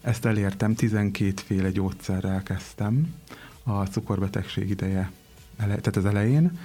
Ezt 0.00 0.24
elértem, 0.24 0.74
12 0.74 1.32
féle 1.44 1.70
gyógyszerrel 1.70 2.42
kezdtem 2.42 3.14
a 3.62 3.84
cukorbetegség 3.84 4.70
ideje, 4.70 5.10
tehát 5.56 5.96
az 5.96 6.04
elején, 6.04 6.58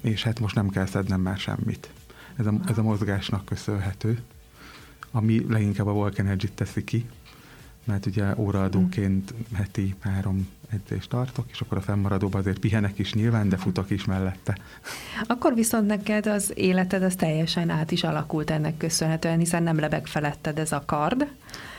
és 0.00 0.22
hát 0.22 0.40
most 0.40 0.54
nem 0.54 0.68
kell 0.68 0.86
szednem 0.86 1.20
már 1.20 1.38
semmit. 1.38 1.90
Ez 2.36 2.46
a, 2.46 2.54
ez 2.66 2.78
a 2.78 2.82
mozgásnak 2.82 3.44
köszönhető 3.44 4.18
ami 5.14 5.46
leginkább 5.48 5.86
a 5.86 5.92
Volk 5.92 6.18
Energy 6.18 6.52
teszi 6.54 6.84
ki, 6.84 7.06
mert 7.84 8.06
ugye 8.06 8.34
óraadóként 8.36 9.34
heti 9.52 9.94
három 10.00 10.48
edzést 10.72 11.08
tartok, 11.08 11.44
és 11.50 11.60
akkor 11.60 11.78
a 11.78 11.80
fennmaradóban 11.80 12.40
azért 12.40 12.58
pihenek 12.58 12.98
is 12.98 13.12
nyilván, 13.12 13.48
de 13.48 13.56
futok 13.56 13.90
is 13.90 14.04
mellette. 14.04 14.56
Akkor 15.26 15.54
viszont 15.54 15.86
neked 15.86 16.26
az 16.26 16.52
életed 16.54 17.02
az 17.02 17.14
teljesen 17.14 17.70
át 17.70 17.90
is 17.90 18.04
alakult 18.04 18.50
ennek 18.50 18.76
köszönhetően, 18.76 19.38
hiszen 19.38 19.62
nem 19.62 19.78
lebeg 19.78 20.06
feletted 20.06 20.58
ez 20.58 20.72
a 20.72 20.82
kard, 20.86 21.26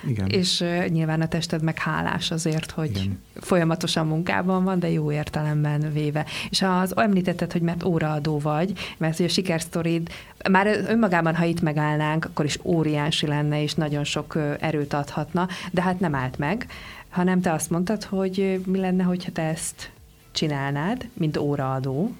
Igen. 0.07 0.27
és 0.27 0.63
nyilván 0.87 1.21
a 1.21 1.27
tested 1.27 1.61
meg 1.61 1.77
hálás 1.77 2.31
azért, 2.31 2.71
hogy 2.71 2.89
Igen. 2.89 3.21
folyamatosan 3.35 4.07
munkában 4.07 4.63
van, 4.63 4.79
de 4.79 4.89
jó 4.89 5.11
értelemben 5.11 5.93
véve. 5.93 6.25
És 6.49 6.61
az 6.61 6.97
említetted, 6.97 7.51
hogy 7.51 7.61
mert 7.61 7.83
óraadó 7.83 8.39
vagy, 8.39 8.73
mert 8.97 9.17
hogy 9.17 9.25
a 9.25 9.29
sikersztorid 9.29 10.09
már 10.49 10.67
önmagában, 10.67 11.35
ha 11.35 11.45
itt 11.45 11.61
megállnánk, 11.61 12.25
akkor 12.25 12.45
is 12.45 12.59
óriási 12.63 13.27
lenne, 13.27 13.61
és 13.61 13.73
nagyon 13.73 14.03
sok 14.03 14.37
erőt 14.59 14.93
adhatna, 14.93 15.47
de 15.71 15.81
hát 15.81 15.99
nem 15.99 16.15
állt 16.15 16.37
meg 16.37 16.67
hanem 17.15 17.41
te 17.41 17.53
azt 17.53 17.69
mondtad, 17.69 18.03
hogy 18.03 18.61
mi 18.65 18.79
lenne, 18.79 19.03
hogyha 19.03 19.31
te 19.31 19.41
ezt 19.41 19.91
csinálnád, 20.31 21.09
mint 21.13 21.37
óraadó. 21.37 22.15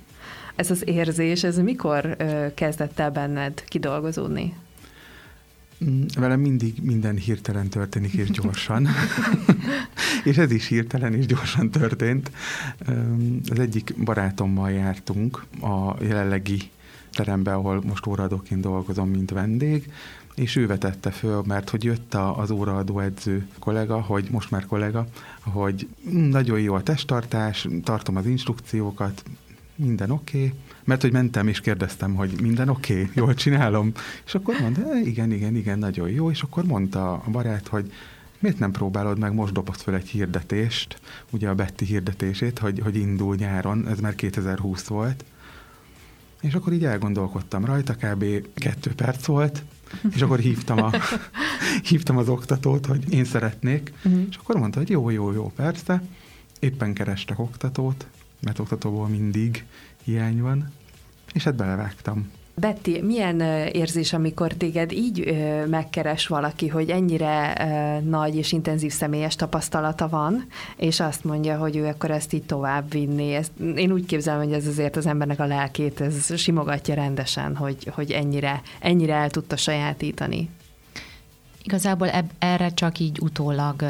Ez 0.55 0.71
az 0.71 0.87
érzés, 0.87 1.43
ez 1.43 1.57
mikor 1.57 2.17
kezdett 2.53 2.99
el 2.99 3.11
benned 3.11 3.63
kidolgozódni? 3.67 4.53
Mm, 5.85 6.01
velem 6.19 6.39
mindig 6.39 6.75
minden 6.81 7.15
hirtelen 7.15 7.67
történik, 7.67 8.13
és 8.13 8.29
gyorsan. 8.29 8.87
és 10.23 10.37
ez 10.37 10.51
is 10.51 10.67
hirtelen 10.67 11.13
és 11.13 11.25
gyorsan 11.25 11.69
történt. 11.69 12.31
Az 13.49 13.59
egyik 13.59 13.93
barátommal 14.03 14.71
jártunk 14.71 15.45
a 15.61 16.03
jelenlegi 16.03 16.61
terembe, 17.11 17.53
ahol 17.53 17.81
most 17.85 18.05
óraadóként 18.05 18.61
dolgozom, 18.61 19.09
mint 19.09 19.31
vendég, 19.31 19.91
és 20.35 20.55
ő 20.55 20.67
vetette 20.67 21.11
föl, 21.11 21.43
mert 21.45 21.69
hogy 21.69 21.83
jött 21.83 22.13
az 22.13 22.51
óraadó 22.51 22.99
edző 22.99 23.47
kollega, 23.59 24.01
hogy 24.01 24.27
most 24.31 24.51
már 24.51 24.65
kollega, 24.65 25.07
hogy 25.41 25.87
nagyon 26.11 26.59
jó 26.59 26.73
a 26.73 26.83
testtartás, 26.83 27.67
tartom 27.83 28.15
az 28.15 28.25
instrukciókat, 28.25 29.23
minden 29.75 30.11
oké, 30.11 30.37
okay. 30.37 30.53
mert 30.83 31.01
hogy 31.01 31.11
mentem 31.11 31.47
és 31.47 31.59
kérdeztem, 31.61 32.15
hogy 32.15 32.41
minden 32.41 32.69
oké, 32.69 32.93
okay, 32.93 33.09
jól 33.13 33.33
csinálom, 33.33 33.91
és 34.25 34.35
akkor 34.35 34.55
mondta, 34.61 34.97
igen, 35.03 35.31
igen, 35.31 35.55
igen, 35.55 35.79
nagyon 35.79 36.09
jó, 36.09 36.31
és 36.31 36.41
akkor 36.41 36.63
mondta 36.63 37.13
a 37.13 37.29
barát, 37.31 37.67
hogy 37.67 37.91
miért 38.39 38.59
nem 38.59 38.71
próbálod 38.71 39.19
meg, 39.19 39.33
most 39.33 39.53
dobott 39.53 39.81
fel 39.81 39.95
egy 39.95 40.07
hirdetést, 40.07 40.99
ugye 41.31 41.49
a 41.49 41.55
Betty 41.55 41.83
hirdetését, 41.83 42.59
hogy, 42.59 42.79
hogy 42.79 42.95
indul 42.95 43.35
nyáron, 43.35 43.87
ez 43.87 43.99
már 43.99 44.15
2020 44.15 44.87
volt, 44.87 45.25
és 46.45 46.53
akkor 46.53 46.73
így 46.73 46.85
elgondolkodtam 46.85 47.65
rajta, 47.65 47.93
kb. 47.93 48.25
kettő 48.53 48.93
perc 48.93 49.25
volt, 49.25 49.63
és 50.15 50.21
akkor 50.21 50.39
hívtam, 50.39 50.83
a, 50.83 50.91
hívtam 51.89 52.17
az 52.17 52.29
oktatót, 52.29 52.85
hogy 52.85 53.13
én 53.13 53.25
szeretnék, 53.25 53.93
uh-huh. 54.05 54.25
és 54.29 54.35
akkor 54.35 54.55
mondta, 54.55 54.79
hogy 54.79 54.89
jó, 54.89 55.09
jó, 55.09 55.31
jó, 55.31 55.51
persze. 55.55 56.01
Éppen 56.59 56.93
kerestek 56.93 57.39
oktatót, 57.39 58.07
mert 58.39 58.59
oktatóból 58.59 59.07
mindig 59.07 59.65
hiány 60.03 60.41
van, 60.41 60.71
és 61.33 61.43
hát 61.43 61.55
belevágtam. 61.55 62.31
Betty, 62.57 63.01
milyen 63.01 63.41
érzés, 63.71 64.13
amikor 64.13 64.53
téged 64.53 64.91
így 64.91 65.37
megkeres 65.69 66.27
valaki, 66.27 66.67
hogy 66.67 66.89
ennyire 66.89 67.53
nagy 68.05 68.35
és 68.35 68.51
intenzív 68.51 68.91
személyes 68.91 69.35
tapasztalata 69.35 70.09
van, 70.09 70.47
és 70.75 70.99
azt 70.99 71.23
mondja, 71.23 71.57
hogy 71.57 71.75
ő 71.75 71.85
akkor 71.85 72.11
ezt 72.11 72.33
így 72.33 72.43
tovább 72.43 72.91
vinni. 72.91 73.33
Ezt, 73.33 73.51
én 73.75 73.91
úgy 73.91 74.05
képzelem, 74.05 74.39
hogy 74.39 74.53
ez 74.53 74.67
azért 74.67 74.95
az 74.95 75.05
embernek 75.05 75.39
a 75.39 75.45
lelkét, 75.45 76.01
ez 76.01 76.37
simogatja 76.37 76.93
rendesen, 76.93 77.55
hogy, 77.55 77.91
hogy 77.93 78.11
ennyire, 78.11 78.61
ennyire 78.79 79.13
el 79.13 79.29
tudta 79.29 79.57
sajátítani. 79.57 80.49
Igazából 81.63 82.09
eb- 82.09 82.31
erre 82.39 82.69
csak 82.73 82.99
így 82.99 83.19
utólag 83.21 83.85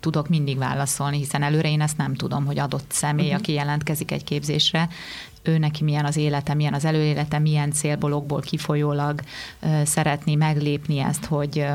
tudok 0.00 0.28
mindig 0.28 0.58
válaszolni, 0.58 1.16
hiszen 1.16 1.42
előre 1.42 1.70
én 1.70 1.80
ezt 1.80 1.96
nem 1.96 2.14
tudom, 2.14 2.44
hogy 2.44 2.58
adott 2.58 2.90
személy, 2.92 3.26
uh-huh. 3.26 3.40
aki 3.40 3.52
jelentkezik 3.52 4.10
egy 4.10 4.24
képzésre, 4.24 4.88
ő 5.46 5.58
neki 5.58 5.84
milyen 5.84 6.04
az 6.04 6.16
élete, 6.16 6.54
milyen 6.54 6.74
az 6.74 6.84
előélete, 6.84 7.38
milyen 7.38 7.72
célbolokból 7.72 8.40
kifolyólag 8.40 9.20
uh, 9.62 9.82
szeretné 9.82 10.34
meglépni 10.34 10.98
ezt, 10.98 11.24
hogy 11.24 11.66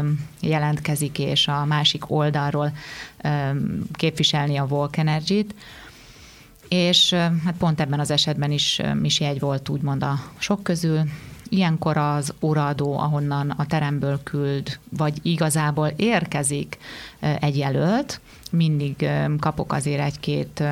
jelentkezik, 0.41 1.19
és 1.19 1.47
a 1.47 1.65
másik 1.65 2.11
oldalról 2.11 2.71
képviselni 3.93 4.57
a 4.57 4.65
Volk 4.65 4.97
Energy-t. 4.97 5.55
És 6.67 7.13
hát 7.13 7.55
pont 7.57 7.79
ebben 7.79 7.99
az 7.99 8.11
esetben 8.11 8.51
is 8.51 8.81
Misi 8.93 9.23
egy 9.23 9.39
volt 9.39 9.69
úgymond 9.69 10.03
a 10.03 10.19
sok 10.37 10.63
közül, 10.63 11.03
Ilyenkor 11.53 11.97
az 11.97 12.33
óraadó, 12.41 12.97
ahonnan 12.97 13.49
a 13.49 13.65
teremből 13.65 14.19
küld, 14.23 14.79
vagy 14.97 15.19
igazából 15.21 15.87
érkezik 15.95 16.77
egy 17.19 17.57
jelölt, 17.57 18.21
mindig 18.51 19.09
kapok 19.39 19.73
azért 19.73 20.01
egy-két 20.01 20.63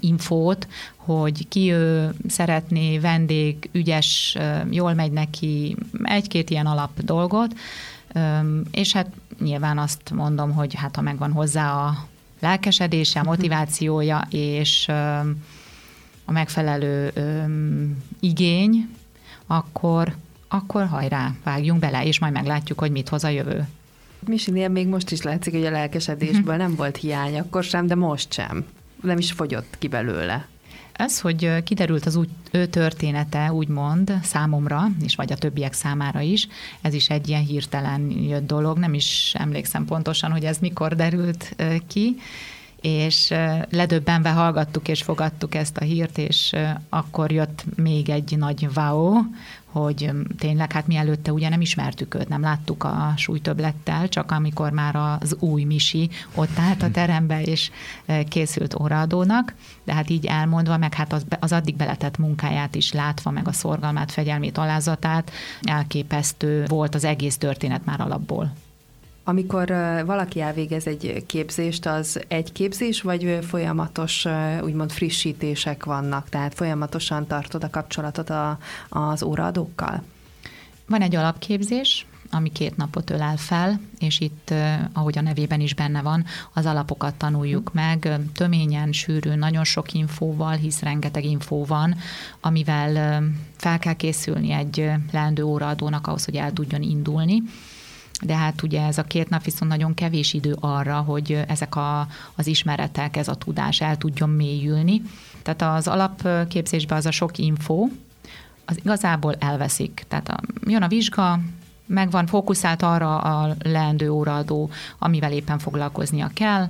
infót, 0.00 0.68
hogy 0.96 1.48
ki 1.48 1.72
ő 1.72 2.14
szeretné, 2.28 2.98
vendég, 2.98 3.68
ügyes, 3.72 4.36
jól 4.70 4.94
megy 4.94 5.12
neki, 5.12 5.76
egy-két 6.02 6.50
ilyen 6.50 6.66
alap 6.66 7.00
dolgot, 7.00 7.54
és 8.70 8.92
hát 8.92 9.10
nyilván 9.40 9.78
azt 9.78 10.10
mondom, 10.10 10.52
hogy 10.52 10.74
hát 10.74 10.96
ha 10.96 11.02
megvan 11.02 11.32
hozzá 11.32 11.72
a 11.72 12.06
lelkesedése, 12.40 13.20
a 13.20 13.24
motivációja 13.24 14.26
és 14.30 14.88
a 16.24 16.32
megfelelő 16.32 17.12
igény, 18.20 18.88
akkor, 19.46 20.16
akkor 20.48 20.86
hajrá, 20.86 21.34
vágjunk 21.44 21.80
bele, 21.80 22.04
és 22.04 22.18
majd 22.18 22.32
meglátjuk, 22.32 22.78
hogy 22.78 22.90
mit 22.90 23.08
hoz 23.08 23.24
a 23.24 23.28
jövő. 23.28 23.68
Misinél 24.26 24.68
még 24.68 24.88
most 24.88 25.10
is 25.10 25.22
látszik, 25.22 25.52
hogy 25.52 25.66
a 25.66 25.70
lelkesedésből 25.70 26.56
nem 26.56 26.74
volt 26.74 26.96
hiány 26.96 27.38
akkor 27.38 27.64
sem, 27.64 27.86
de 27.86 27.94
most 27.94 28.32
sem. 28.32 28.64
Nem 29.02 29.18
is 29.18 29.32
fogyott 29.32 29.76
ki 29.78 29.88
belőle. 29.88 30.48
Ez, 30.92 31.20
hogy 31.20 31.62
kiderült 31.62 32.06
az 32.06 32.16
úgy, 32.16 32.28
ő 32.50 32.66
története, 32.66 33.52
úgymond 33.52 34.12
számomra, 34.22 34.86
és 35.02 35.14
vagy 35.14 35.32
a 35.32 35.36
többiek 35.36 35.72
számára 35.72 36.20
is, 36.20 36.48
ez 36.80 36.94
is 36.94 37.10
egy 37.10 37.28
ilyen 37.28 37.44
hirtelen 37.44 38.10
jött 38.10 38.46
dolog, 38.46 38.78
nem 38.78 38.94
is 38.94 39.34
emlékszem 39.38 39.84
pontosan, 39.84 40.30
hogy 40.30 40.44
ez 40.44 40.58
mikor 40.58 40.96
derült 40.96 41.56
ki, 41.86 42.16
és 42.80 43.34
ledöbbenve 43.70 44.30
hallgattuk 44.30 44.88
és 44.88 45.02
fogadtuk 45.02 45.54
ezt 45.54 45.76
a 45.76 45.84
hírt, 45.84 46.18
és 46.18 46.56
akkor 46.88 47.32
jött 47.32 47.64
még 47.76 48.08
egy 48.08 48.34
nagy 48.38 48.68
wow, 48.74 49.22
hogy 49.64 50.10
tényleg, 50.38 50.72
hát 50.72 50.86
mielőtte 50.86 51.32
ugye 51.32 51.48
nem 51.48 51.60
ismertük 51.60 52.14
őt, 52.14 52.28
nem 52.28 52.40
láttuk 52.40 52.84
a 52.84 53.12
súlytöblettel, 53.16 54.08
csak 54.08 54.30
amikor 54.30 54.70
már 54.70 54.96
az 54.96 55.36
új 55.38 55.64
Misi 55.64 56.10
ott 56.34 56.58
állt 56.58 56.82
a 56.82 56.90
terembe, 56.90 57.42
és 57.42 57.70
készült 58.28 58.80
óraadónak, 58.80 59.54
de 59.84 59.94
hát 59.94 60.10
így 60.10 60.26
elmondva, 60.26 60.76
meg 60.76 60.94
hát 60.94 61.12
az, 61.12 61.24
az 61.40 61.52
addig 61.52 61.76
beletett 61.76 62.18
munkáját 62.18 62.74
is 62.74 62.92
látva, 62.92 63.30
meg 63.30 63.48
a 63.48 63.52
szorgalmát, 63.52 64.12
fegyelmét, 64.12 64.58
alázatát, 64.58 65.30
elképesztő 65.62 66.64
volt 66.68 66.94
az 66.94 67.04
egész 67.04 67.36
történet 67.36 67.84
már 67.84 68.00
alapból. 68.00 68.52
Amikor 69.30 69.66
valaki 70.06 70.40
elvégez 70.40 70.86
egy 70.86 71.24
képzést, 71.26 71.86
az 71.86 72.20
egy 72.28 72.52
képzés, 72.52 73.02
vagy 73.02 73.38
folyamatos, 73.42 74.26
úgymond 74.62 74.92
frissítések 74.92 75.84
vannak, 75.84 76.28
tehát 76.28 76.54
folyamatosan 76.54 77.26
tartod 77.26 77.64
a 77.64 77.70
kapcsolatot 77.70 78.30
a, 78.30 78.58
az 78.88 79.22
óraadókkal? 79.22 80.02
Van 80.86 81.00
egy 81.00 81.16
alapképzés, 81.16 82.06
ami 82.30 82.52
két 82.52 82.76
napot 82.76 83.10
ölel 83.10 83.36
fel, 83.36 83.80
és 83.98 84.20
itt, 84.20 84.54
ahogy 84.92 85.18
a 85.18 85.22
nevében 85.22 85.60
is 85.60 85.74
benne 85.74 86.02
van, 86.02 86.24
az 86.52 86.66
alapokat 86.66 87.14
tanuljuk 87.14 87.72
meg, 87.72 88.18
töményen, 88.34 88.92
sűrűn, 88.92 89.38
nagyon 89.38 89.64
sok 89.64 89.92
infóval, 89.92 90.54
hisz 90.54 90.80
rengeteg 90.80 91.24
infó 91.24 91.64
van, 91.64 91.96
amivel 92.40 93.22
fel 93.56 93.78
kell 93.78 93.94
készülni 93.94 94.50
egy 94.50 94.90
leendő 95.12 95.42
óraadónak 95.42 96.06
ahhoz, 96.06 96.24
hogy 96.24 96.36
el 96.36 96.52
tudjon 96.52 96.82
indulni 96.82 97.42
de 98.20 98.36
hát 98.36 98.62
ugye 98.62 98.86
ez 98.86 98.98
a 98.98 99.02
két 99.02 99.28
nap 99.28 99.42
viszont 99.42 99.70
nagyon 99.70 99.94
kevés 99.94 100.32
idő 100.32 100.56
arra, 100.60 100.96
hogy 100.96 101.44
ezek 101.48 101.76
a, 101.76 102.06
az 102.34 102.46
ismeretek, 102.46 103.16
ez 103.16 103.28
a 103.28 103.34
tudás 103.34 103.80
el 103.80 103.96
tudjon 103.96 104.30
mélyülni. 104.30 105.02
Tehát 105.42 105.76
az 105.76 105.88
alapképzésben 105.88 106.98
az 106.98 107.06
a 107.06 107.10
sok 107.10 107.38
info, 107.38 107.88
az 108.64 108.76
igazából 108.76 109.34
elveszik. 109.38 110.04
Tehát 110.08 110.28
a, 110.28 110.40
jön 110.66 110.82
a 110.82 110.88
vizsga, 110.88 111.40
megvan 111.86 112.26
fókuszált 112.26 112.82
arra 112.82 113.18
a 113.18 113.56
leendő 113.62 114.10
óraadó, 114.10 114.70
amivel 114.98 115.32
éppen 115.32 115.58
foglalkoznia 115.58 116.30
kell, 116.34 116.68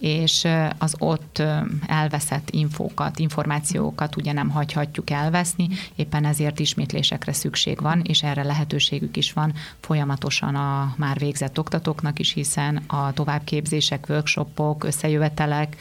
és 0.00 0.46
az 0.78 0.94
ott 0.98 1.42
elveszett 1.86 2.50
infókat, 2.50 3.18
információkat 3.18 4.16
ugye 4.16 4.32
nem 4.32 4.48
hagyhatjuk 4.48 5.10
elveszni, 5.10 5.68
éppen 5.96 6.24
ezért 6.24 6.58
ismétlésekre 6.58 7.32
szükség 7.32 7.80
van, 7.80 8.00
és 8.00 8.22
erre 8.22 8.42
lehetőségük 8.42 9.16
is 9.16 9.32
van 9.32 9.52
folyamatosan 9.80 10.54
a 10.54 10.94
már 10.96 11.18
végzett 11.18 11.58
oktatóknak 11.58 12.18
is, 12.18 12.32
hiszen 12.32 12.76
a 12.86 13.12
továbbképzések, 13.12 14.06
workshopok, 14.08 14.84
összejövetelek, 14.84 15.76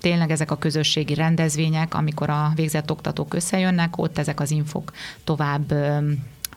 tényleg 0.00 0.30
ezek 0.30 0.50
a 0.50 0.58
közösségi 0.58 1.14
rendezvények, 1.14 1.94
amikor 1.94 2.30
a 2.30 2.52
végzett 2.54 2.90
oktatók 2.90 3.34
összejönnek, 3.34 3.98
ott 3.98 4.18
ezek 4.18 4.40
az 4.40 4.50
infok 4.50 4.92
tovább 5.24 5.74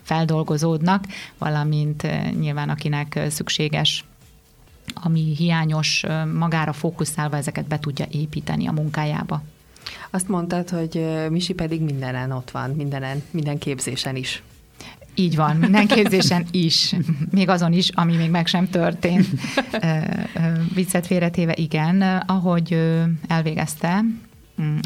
feldolgozódnak, 0.02 1.04
valamint 1.38 2.08
nyilván 2.40 2.70
akinek 2.70 3.20
szükséges 3.30 4.06
ami 4.94 5.36
hiányos, 5.36 6.04
magára 6.34 6.74
fókuszálva 6.74 7.38
ezeket 7.38 7.68
be 7.68 7.80
tudja 7.80 8.06
építeni 8.12 8.68
a 8.68 8.72
munkájába. 8.72 9.44
Azt 10.10 10.28
mondtad, 10.28 10.70
hogy 10.70 11.06
Misi 11.30 11.54
pedig 11.54 11.82
mindenen 11.82 12.32
ott 12.32 12.52
van, 12.52 12.70
mindenen, 12.70 13.24
minden 13.32 13.58
képzésen 13.58 14.16
is. 14.16 14.44
Így 15.16 15.36
van, 15.36 15.56
minden 15.56 15.88
képzésen 15.88 16.46
is. 16.52 16.96
Még 17.32 17.50
azon 17.50 17.74
is, 17.74 17.90
ami 17.90 18.16
még 18.16 18.30
meg 18.30 18.48
sem 18.48 18.70
történt. 18.70 19.28
Viccet 20.76 21.08
félretéve, 21.08 21.54
igen. 21.56 22.02
Ahogy 22.26 22.98
elvégezte 23.28 24.04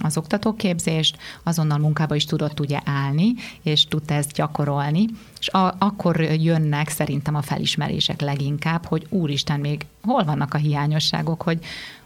az 0.04 0.18
oktatóképzést, 0.18 1.18
azonnal 1.44 1.78
munkába 1.78 2.16
is 2.16 2.26
tudott 2.26 2.60
ugye 2.60 2.80
állni, 2.86 3.34
és 3.62 3.86
tudta 3.86 4.14
ezt 4.14 4.32
gyakorolni, 4.32 5.06
és 5.40 5.50
a, 5.50 5.76
akkor 5.80 6.22
jönnek 6.22 6.90
szerintem 6.90 7.36
a 7.36 7.42
felismerések 7.42 8.22
leginkább, 8.22 8.86
hogy 8.86 9.06
úristen, 9.10 9.60
még 9.60 9.86
hol 10.04 10.24
vannak 10.24 10.54
a 10.54 10.58
hiányosságok, 10.58 11.42
hogy 11.42 11.60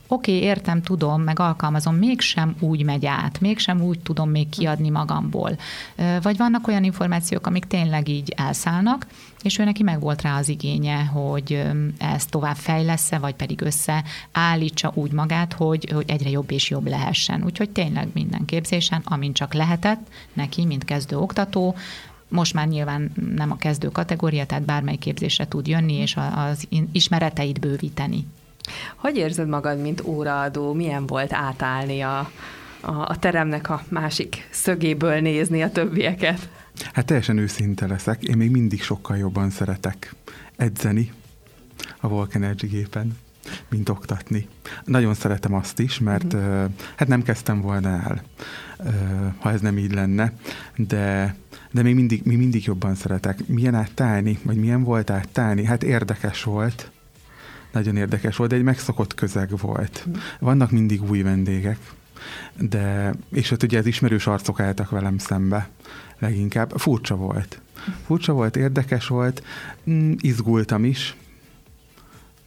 oké, 0.07 0.35
okay, 0.35 0.43
értem, 0.43 0.81
tudom, 0.81 1.21
meg 1.21 1.39
alkalmazom, 1.39 1.95
mégsem 1.95 2.55
úgy 2.59 2.83
megy 2.83 3.05
át, 3.05 3.39
mégsem 3.39 3.81
úgy 3.81 3.99
tudom 3.99 4.29
még 4.29 4.49
kiadni 4.49 4.89
magamból. 4.89 5.57
Vagy 6.21 6.37
vannak 6.37 6.67
olyan 6.67 6.83
információk, 6.83 7.47
amik 7.47 7.65
tényleg 7.65 8.07
így 8.07 8.33
elszállnak, 8.35 9.07
és 9.41 9.59
ő 9.59 9.63
neki 9.63 9.83
meg 9.83 9.99
volt 9.99 10.21
rá 10.21 10.37
az 10.37 10.49
igénye, 10.49 11.03
hogy 11.03 11.63
ezt 11.97 12.29
tovább 12.29 12.55
fejlesz 12.55 13.11
vagy 13.11 13.35
pedig 13.35 13.61
összeállítsa 13.61 14.91
úgy 14.93 15.11
magát, 15.11 15.53
hogy, 15.53 15.91
hogy 15.93 16.05
egyre 16.07 16.29
jobb 16.29 16.51
és 16.51 16.69
jobb 16.69 16.87
lehessen. 16.87 17.43
Úgyhogy 17.43 17.69
tényleg 17.69 18.07
minden 18.13 18.45
képzésen, 18.45 19.01
amint 19.03 19.35
csak 19.35 19.53
lehetett, 19.53 20.07
neki, 20.33 20.65
mint 20.65 20.85
kezdő 20.85 21.17
oktató, 21.17 21.75
most 22.27 22.53
már 22.53 22.67
nyilván 22.67 23.11
nem 23.35 23.51
a 23.51 23.57
kezdő 23.57 23.87
kategória, 23.87 24.45
tehát 24.45 24.63
bármely 24.65 24.95
képzésre 24.95 25.47
tud 25.47 25.67
jönni, 25.67 25.93
és 25.93 26.17
az 26.35 26.67
ismereteit 26.91 27.59
bővíteni. 27.59 28.25
Hogy 28.95 29.17
érzed 29.17 29.47
magad, 29.47 29.81
mint 29.81 30.01
óraadó? 30.05 30.73
Milyen 30.73 31.05
volt 31.05 31.33
átállni 31.33 32.01
a, 32.01 32.31
a, 32.81 32.91
a 32.91 33.19
teremnek 33.19 33.69
a 33.69 33.83
másik 33.89 34.47
szögéből 34.51 35.19
nézni 35.19 35.61
a 35.63 35.71
többieket? 35.71 36.49
Hát 36.93 37.05
teljesen 37.05 37.37
őszinte 37.37 37.87
leszek. 37.87 38.23
Én 38.23 38.37
még 38.37 38.51
mindig 38.51 38.81
sokkal 38.81 39.17
jobban 39.17 39.49
szeretek 39.49 40.15
edzeni 40.55 41.11
a 41.99 42.07
Volk 42.07 42.33
Energy 42.33 42.67
gépen, 42.67 43.17
mint 43.69 43.89
oktatni. 43.89 44.47
Nagyon 44.85 45.13
szeretem 45.13 45.53
azt 45.53 45.79
is, 45.79 45.99
mert 45.99 46.33
uh-huh. 46.33 46.71
hát 46.95 47.07
nem 47.07 47.23
kezdtem 47.23 47.61
volna 47.61 47.89
el, 47.89 48.21
ha 49.37 49.51
ez 49.51 49.61
nem 49.61 49.77
így 49.77 49.93
lenne, 49.93 50.33
de, 50.75 51.35
de 51.71 51.81
még 51.81 51.95
mindig, 51.95 52.21
még 52.23 52.37
mindig 52.37 52.65
jobban 52.65 52.95
szeretek. 52.95 53.47
Milyen 53.47 53.75
átállni, 53.75 54.39
vagy 54.43 54.57
milyen 54.57 54.83
volt 54.83 55.09
átállni? 55.09 55.65
Hát 55.65 55.83
érdekes 55.83 56.43
volt, 56.43 56.91
nagyon 57.77 57.97
érdekes 57.97 58.35
volt, 58.35 58.49
de 58.49 58.55
egy 58.55 58.63
megszokott 58.63 59.13
közeg 59.13 59.49
volt. 59.57 60.07
Vannak 60.39 60.71
mindig 60.71 61.09
új 61.09 61.21
vendégek, 61.21 61.77
de, 62.55 63.13
és 63.31 63.51
ott 63.51 63.63
ugye 63.63 63.77
az 63.77 63.85
ismerős 63.85 64.27
arcok 64.27 64.59
álltak 64.59 64.89
velem 64.89 65.17
szembe 65.17 65.69
leginkább. 66.19 66.73
Furcsa 66.77 67.15
volt. 67.15 67.61
Furcsa 68.05 68.33
volt, 68.33 68.55
érdekes 68.55 69.07
volt, 69.07 69.43
mm, 69.89 70.13
izgultam 70.17 70.83
is, 70.83 71.15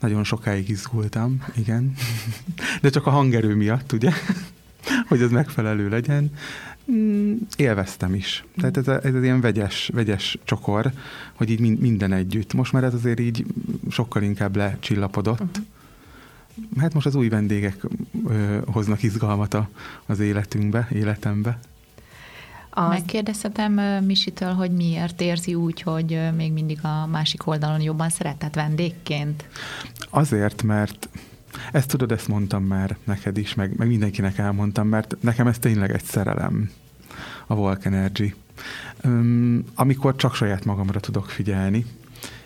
nagyon 0.00 0.24
sokáig 0.24 0.68
izgultam, 0.68 1.44
igen. 1.56 1.94
De 2.82 2.88
csak 2.88 3.06
a 3.06 3.10
hangerő 3.10 3.54
miatt, 3.54 3.92
ugye? 3.92 4.12
hogy 5.08 5.22
ez 5.22 5.30
megfelelő 5.30 5.88
legyen. 5.88 6.32
Mm, 6.90 7.35
élveztem 7.57 8.14
is. 8.14 8.44
Tehát 8.57 8.76
ez, 8.76 8.88
a, 8.88 9.05
ez 9.05 9.14
az 9.14 9.22
ilyen 9.22 9.40
vegyes, 9.40 9.90
vegyes 9.92 10.38
csokor, 10.44 10.92
hogy 11.35 11.50
így 11.50 11.79
minden 11.79 12.12
együtt. 12.12 12.53
Most 12.53 12.72
már 12.72 12.85
ez 12.85 12.94
azért 12.94 13.20
így 13.20 13.44
sokkal 13.90 14.22
inkább 14.22 14.57
lecsillapodott. 14.57 15.40
Uh-huh. 15.40 15.64
Hát 16.79 16.94
most 16.94 17.07
az 17.07 17.14
új 17.14 17.29
vendégek 17.29 17.87
ö, 18.29 18.59
hoznak 18.66 19.03
izgalmat 19.03 19.55
a, 19.55 19.68
az 20.07 20.20
életünkbe, 20.20 20.88
életembe. 20.92 21.59
Az... 22.70 22.88
Megkérdezhetem 22.88 24.05
Misitől, 24.05 24.53
hogy 24.53 24.70
miért 24.70 25.20
érzi 25.20 25.55
úgy, 25.55 25.83
hogy 25.83 26.20
még 26.37 26.53
mindig 26.53 26.79
a 26.83 27.07
másik 27.07 27.46
oldalon 27.46 27.81
jobban 27.81 28.09
szeretett 28.09 28.55
vendégként? 28.55 29.48
Azért, 30.11 30.62
mert 30.62 31.09
ezt 31.72 31.88
tudod, 31.88 32.12
ezt 32.12 32.29
mondtam 32.29 32.64
már 32.64 32.96
neked 33.05 33.37
is, 33.37 33.55
meg, 33.55 33.76
meg 33.76 33.88
mindenkinek 33.88 34.38
elmondtam, 34.38 34.88
mert 34.88 35.16
nekem 35.20 35.46
ez 35.46 35.59
tényleg 35.59 35.90
egy 35.90 36.05
szerelem, 36.05 36.70
a 37.50 37.54
Volk 37.54 37.84
Energy. 37.84 38.34
Um, 39.04 39.64
amikor 39.74 40.16
csak 40.16 40.34
saját 40.34 40.64
magamra 40.64 41.00
tudok 41.00 41.30
figyelni, 41.30 41.84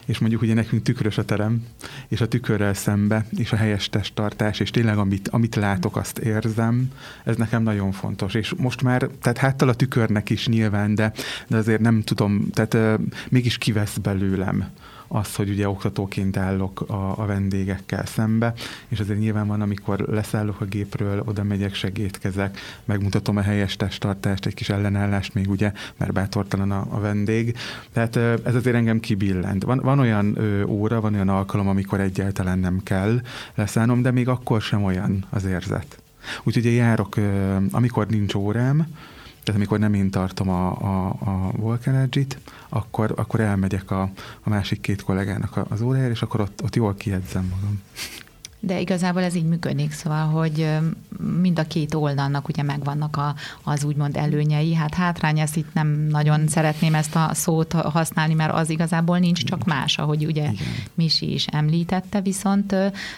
és 0.04 0.18
mondjuk 0.18 0.42
ugye 0.42 0.54
nekünk 0.54 0.82
tükrös 0.82 1.18
a 1.18 1.24
terem, 1.24 1.64
és 2.08 2.20
a 2.20 2.28
tükörrel 2.28 2.74
szembe, 2.74 3.26
és 3.36 3.52
a 3.52 3.56
helyes 3.56 3.88
testtartás, 3.88 4.60
és 4.60 4.70
tényleg 4.70 4.98
amit, 4.98 5.28
amit 5.28 5.54
látok, 5.54 5.96
azt 5.96 6.18
érzem, 6.18 6.90
ez 7.24 7.36
nekem 7.36 7.62
nagyon 7.62 7.92
fontos. 7.92 8.34
És 8.34 8.54
most 8.56 8.82
már, 8.82 9.08
tehát 9.22 9.38
háttal 9.38 9.68
a 9.68 9.74
tükörnek 9.74 10.30
is 10.30 10.46
nyilván, 10.46 10.94
de, 10.94 11.12
de 11.48 11.56
azért 11.56 11.80
nem 11.80 12.02
tudom, 12.02 12.50
tehát 12.50 12.74
uh, 12.74 12.94
mégis 13.28 13.58
kivesz 13.58 13.96
belőlem 13.96 14.68
az, 15.08 15.34
hogy 15.34 15.50
ugye 15.50 15.68
oktatóként 15.68 16.36
állok 16.36 16.80
a, 16.80 17.18
a 17.18 17.26
vendégekkel 17.26 18.06
szembe, 18.06 18.52
és 18.88 19.00
azért 19.00 19.18
nyilván 19.18 19.46
van, 19.46 19.60
amikor 19.60 19.98
leszállok 19.98 20.60
a 20.60 20.64
gépről, 20.64 21.22
oda 21.24 21.42
megyek, 21.42 21.74
segítkezek, 21.74 22.58
megmutatom 22.84 23.36
a 23.36 23.40
helyes 23.40 23.76
testtartást, 23.76 24.46
egy 24.46 24.54
kis 24.54 24.68
ellenállást 24.68 25.34
még 25.34 25.50
ugye, 25.50 25.72
mert 25.96 26.12
bátortalan 26.12 26.70
a, 26.70 26.86
a 26.90 27.00
vendég. 27.00 27.56
Tehát 27.92 28.16
ez 28.16 28.54
azért 28.54 28.76
engem 28.76 29.00
kibillent. 29.00 29.62
Van, 29.62 29.78
van 29.78 29.98
olyan 29.98 30.38
ö, 30.38 30.64
óra, 30.64 31.00
van 31.00 31.14
olyan 31.14 31.28
alkalom, 31.28 31.68
amikor 31.68 32.00
egyáltalán 32.00 32.58
nem 32.58 32.80
kell 32.82 33.20
leszállnom, 33.54 34.02
de 34.02 34.10
még 34.10 34.28
akkor 34.28 34.62
sem 34.62 34.84
olyan 34.84 35.24
az 35.30 35.44
érzet. 35.44 35.98
Úgyhogy 36.42 36.64
járok, 36.64 37.16
amikor 37.70 38.06
nincs 38.06 38.34
órám, 38.34 38.86
tehát 39.44 39.61
amikor 39.61 39.78
nem 39.78 39.94
én 39.94 40.11
tartom 40.11 40.48
a, 40.48 40.68
a, 40.80 41.07
a 41.09 41.50
Volk 41.57 41.87
Energy-t, 41.87 42.38
akkor, 42.68 43.12
akkor 43.16 43.40
elmegyek 43.40 43.90
a, 43.90 44.11
a 44.42 44.48
másik 44.48 44.80
két 44.80 45.02
kollégának 45.02 45.61
az 45.68 45.80
órájára, 45.80 46.11
és 46.11 46.22
akkor 46.22 46.40
ott, 46.40 46.62
ott 46.62 46.74
jól 46.74 46.94
kijegyzem 46.94 47.44
magam. 47.54 47.83
De 48.66 48.81
igazából 48.81 49.22
ez 49.22 49.35
így 49.35 49.44
működik, 49.44 49.92
szóval, 49.92 50.27
hogy 50.27 50.68
mind 51.40 51.59
a 51.59 51.62
két 51.62 51.94
oldalnak 51.94 52.48
ugye 52.48 52.62
megvannak 52.62 53.16
a, 53.16 53.35
az 53.62 53.85
úgymond 53.85 54.16
előnyei. 54.16 54.74
Hát 54.74 54.94
hátrány, 54.94 55.38
ezt 55.38 55.57
itt 55.57 55.74
nem 55.74 56.07
nagyon 56.11 56.48
szeretném 56.48 56.94
ezt 56.94 57.16
a 57.16 57.31
szót 57.33 57.72
használni, 57.72 58.35
mert 58.35 58.53
az 58.53 58.70
igazából 58.70 59.18
nincs, 59.18 59.44
csak 59.44 59.64
más, 59.64 59.98
ahogy 59.98 60.27
ugye 60.27 60.42
Igen. 60.42 60.57
Misi 60.94 61.33
is 61.33 61.46
említette, 61.46 62.20
viszont 62.20 62.74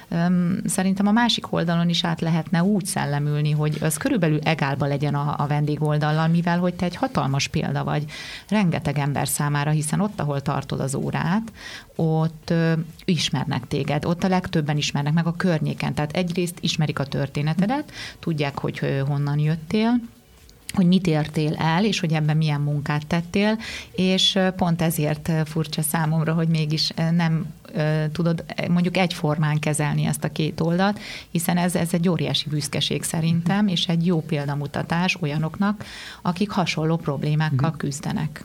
öm, 0.08 0.60
szerintem 0.64 1.06
a 1.06 1.12
másik 1.12 1.52
oldalon 1.52 1.88
is 1.88 2.04
át 2.04 2.20
lehetne 2.20 2.62
úgy 2.62 2.86
szellemülni, 2.86 3.50
hogy 3.50 3.78
az 3.80 3.96
körülbelül 3.96 4.38
egálba 4.38 4.86
legyen 4.86 5.14
a, 5.14 5.34
a 5.38 5.46
vendég 5.46 5.82
oldallal, 5.82 6.28
mivel 6.28 6.58
hogy 6.58 6.74
te 6.74 6.84
egy 6.84 6.96
hatalmas 6.96 7.48
példa 7.48 7.84
vagy 7.84 8.04
rengeteg 8.48 8.98
ember 8.98 9.28
számára, 9.28 9.70
hiszen 9.70 10.00
ott, 10.00 10.20
ahol 10.20 10.42
tartod 10.42 10.80
az 10.80 10.94
órát, 10.94 11.52
ott 11.96 12.50
ö, 12.50 12.72
ismernek 13.04 13.66
téged, 13.68 14.04
ott 14.04 14.24
a 14.24 14.28
legtöbben 14.28 14.76
ismernek 14.76 15.12
meg 15.12 15.26
a 15.26 15.35
környéken. 15.36 15.94
Tehát 15.94 16.12
egyrészt 16.12 16.58
ismerik 16.60 16.98
a 16.98 17.06
történetedet, 17.06 17.92
tudják, 18.18 18.58
hogy 18.58 19.02
honnan 19.06 19.38
jöttél, 19.38 20.00
hogy 20.74 20.86
mit 20.86 21.06
értél 21.06 21.54
el, 21.54 21.84
és 21.84 22.00
hogy 22.00 22.12
ebben 22.12 22.36
milyen 22.36 22.60
munkát 22.60 23.06
tettél, 23.06 23.58
és 23.92 24.38
pont 24.56 24.82
ezért 24.82 25.32
furcsa 25.44 25.82
számomra, 25.82 26.32
hogy 26.32 26.48
mégis 26.48 26.90
nem 27.10 27.54
tudod 28.12 28.44
mondjuk 28.68 28.96
egyformán 28.96 29.58
kezelni 29.58 30.04
ezt 30.04 30.24
a 30.24 30.32
két 30.32 30.60
oldalt, 30.60 30.98
hiszen 31.30 31.56
ez, 31.56 31.74
ez 31.74 31.88
egy 31.92 32.08
óriási 32.08 32.48
büszkeség 32.48 33.02
szerintem, 33.02 33.68
és 33.68 33.88
egy 33.88 34.06
jó 34.06 34.20
példamutatás 34.20 35.16
olyanoknak, 35.20 35.84
akik 36.22 36.50
hasonló 36.50 36.96
problémákkal 36.96 37.68
mhm. 37.68 37.78
küzdenek. 37.78 38.44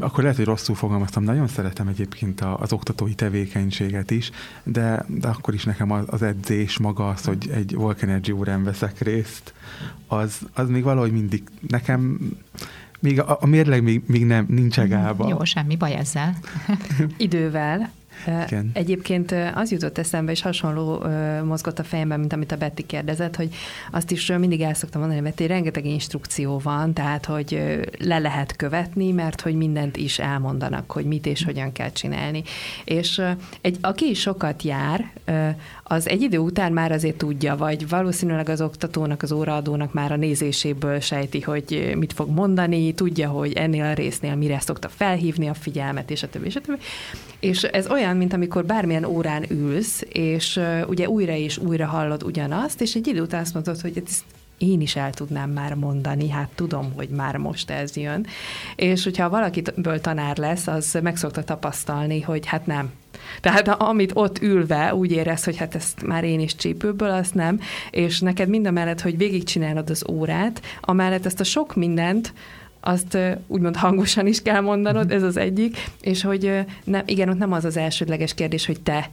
Akkor 0.00 0.22
lehet, 0.22 0.36
hogy 0.36 0.46
rosszul 0.46 0.74
fogalmaztam. 0.74 1.24
Nagyon 1.24 1.46
szeretem 1.46 1.88
egyébként 1.88 2.40
az 2.40 2.72
oktatói 2.72 3.14
tevékenységet 3.14 4.10
is, 4.10 4.30
de, 4.62 5.04
de 5.08 5.28
akkor 5.28 5.54
is 5.54 5.64
nekem 5.64 5.90
az 5.90 6.22
edzés 6.22 6.78
maga 6.78 7.08
az, 7.08 7.24
hogy 7.24 7.50
egy 7.54 7.74
Volk 7.74 8.02
Energy 8.02 8.32
órán 8.32 8.64
veszek 8.64 9.00
részt, 9.00 9.54
az, 10.06 10.38
az 10.54 10.68
még 10.68 10.82
valahogy 10.82 11.12
mindig 11.12 11.42
nekem 11.68 12.18
még 13.00 13.20
a, 13.20 13.36
a 13.40 13.46
mérleg 13.46 13.82
még, 13.82 14.02
még 14.06 14.26
nem, 14.26 14.46
nincs 14.48 14.78
egába. 14.78 15.28
Jó, 15.28 15.44
semmi 15.44 15.76
baj 15.76 15.94
ezzel. 15.94 16.36
Idővel 17.16 17.90
igen. 18.26 18.70
Egyébként 18.72 19.34
az 19.54 19.70
jutott 19.70 19.98
eszembe, 19.98 20.32
és 20.32 20.42
hasonló 20.42 21.04
mozgott 21.44 21.78
a 21.78 21.84
fejemben, 21.84 22.18
mint 22.18 22.32
amit 22.32 22.52
a 22.52 22.56
Betty 22.56 22.86
kérdezett, 22.86 23.36
hogy 23.36 23.54
azt 23.90 24.10
is 24.10 24.26
mindig 24.26 24.60
el 24.60 24.74
szoktam 24.74 25.00
mondani, 25.00 25.20
Betty, 25.20 25.46
rengeteg 25.46 25.84
instrukció 25.84 26.58
van, 26.58 26.92
tehát, 26.92 27.24
hogy 27.24 27.80
le 27.98 28.18
lehet 28.18 28.56
követni, 28.56 29.10
mert 29.10 29.40
hogy 29.40 29.54
mindent 29.54 29.96
is 29.96 30.18
elmondanak, 30.18 30.92
hogy 30.92 31.04
mit 31.04 31.26
és 31.26 31.44
hogyan 31.44 31.72
kell 31.72 31.90
csinálni. 31.90 32.42
És 32.84 33.22
egy, 33.60 33.76
aki 33.80 34.10
is 34.10 34.20
sokat 34.20 34.62
jár, 34.62 35.10
az 35.82 36.08
egy 36.08 36.22
idő 36.22 36.38
után 36.38 36.72
már 36.72 36.92
azért 36.92 37.16
tudja, 37.16 37.56
vagy 37.56 37.88
valószínűleg 37.88 38.48
az 38.48 38.60
oktatónak, 38.60 39.22
az 39.22 39.32
óraadónak 39.32 39.92
már 39.92 40.12
a 40.12 40.16
nézéséből 40.16 41.00
sejti, 41.00 41.40
hogy 41.40 41.92
mit 41.96 42.12
fog 42.12 42.30
mondani, 42.30 42.94
tudja, 42.94 43.28
hogy 43.28 43.52
ennél 43.52 43.84
a 43.84 43.92
résznél 43.92 44.34
mire 44.34 44.60
szokta 44.60 44.88
felhívni 44.88 45.48
a 45.48 45.54
figyelmet, 45.54 46.10
és 46.10 46.22
a 46.22 46.28
többi, 46.28 46.46
és 46.46 46.56
a 46.56 46.60
többi. 46.60 46.78
És 47.42 47.62
ez 47.62 47.90
olyan, 47.90 48.16
mint 48.16 48.32
amikor 48.32 48.64
bármilyen 48.64 49.04
órán 49.04 49.44
ülsz, 49.50 50.04
és 50.12 50.56
uh, 50.56 50.88
ugye 50.88 51.08
újra 51.08 51.32
és 51.32 51.58
újra 51.58 51.86
hallod 51.86 52.22
ugyanazt, 52.22 52.80
és 52.80 52.94
egy 52.94 53.06
idő 53.06 53.20
után 53.20 53.40
azt 53.40 53.54
mondod, 53.54 53.80
hogy 53.80 53.94
hát 53.94 54.08
ezt 54.08 54.24
én 54.58 54.80
is 54.80 54.96
el 54.96 55.12
tudnám 55.12 55.50
már 55.50 55.74
mondani, 55.74 56.28
hát 56.28 56.48
tudom, 56.54 56.92
hogy 56.96 57.08
már 57.08 57.36
most 57.36 57.70
ez 57.70 57.96
jön. 57.96 58.26
És 58.76 59.04
hogyha 59.04 59.28
valakitől 59.28 60.00
tanár 60.00 60.36
lesz, 60.36 60.66
az 60.66 60.98
meg 61.02 61.16
szokta 61.16 61.44
tapasztalni, 61.44 62.20
hogy 62.20 62.46
hát 62.46 62.66
nem, 62.66 62.90
tehát 63.40 63.68
amit 63.68 64.10
ott 64.14 64.42
ülve 64.42 64.94
úgy 64.94 65.12
érez, 65.12 65.44
hogy 65.44 65.56
hát 65.56 65.74
ezt 65.74 66.02
már 66.02 66.24
én 66.24 66.40
is 66.40 66.56
csípőből, 66.56 67.10
azt 67.10 67.34
nem, 67.34 67.60
és 67.90 68.20
neked 68.20 68.48
mind 68.48 68.66
a 68.66 68.70
mellett, 68.70 69.00
hogy 69.00 69.16
végigcsinálod 69.16 69.90
az 69.90 70.04
órát, 70.10 70.62
amellett 70.80 71.26
ezt 71.26 71.40
a 71.40 71.44
sok 71.44 71.74
mindent, 71.74 72.32
azt 72.84 73.18
úgymond 73.46 73.76
hangosan 73.76 74.26
is 74.26 74.42
kell 74.42 74.60
mondanod, 74.60 75.06
mhm. 75.06 75.14
ez 75.14 75.22
az 75.22 75.36
egyik, 75.36 75.76
és 76.00 76.22
hogy 76.22 76.64
nem, 76.84 77.02
igen, 77.06 77.28
ott 77.28 77.38
nem 77.38 77.52
az 77.52 77.64
az 77.64 77.76
elsődleges 77.76 78.34
kérdés, 78.34 78.66
hogy 78.66 78.80
te 78.80 79.10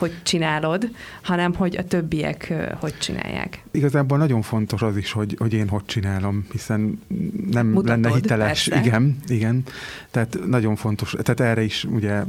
hogy 0.00 0.12
csinálod, 0.22 0.90
hanem 1.22 1.54
hogy 1.54 1.76
a 1.76 1.84
többiek 1.84 2.54
hogy 2.78 2.98
csinálják. 2.98 3.64
Igazából 3.70 4.18
nagyon 4.18 4.42
fontos 4.42 4.82
az 4.82 4.96
is, 4.96 5.12
hogy, 5.12 5.36
hogy 5.38 5.52
én 5.52 5.68
hogy 5.68 5.84
csinálom, 5.84 6.46
hiszen 6.52 7.02
nem 7.50 7.66
Mutatod, 7.66 8.02
lenne 8.02 8.14
hiteles. 8.14 8.68
Persze. 8.68 8.86
Igen, 8.86 9.16
igen. 9.26 9.62
Tehát 10.10 10.38
nagyon 10.46 10.76
fontos. 10.76 11.16
Tehát 11.22 11.40
erre 11.40 11.62
is 11.62 11.84
ugye 11.84 12.22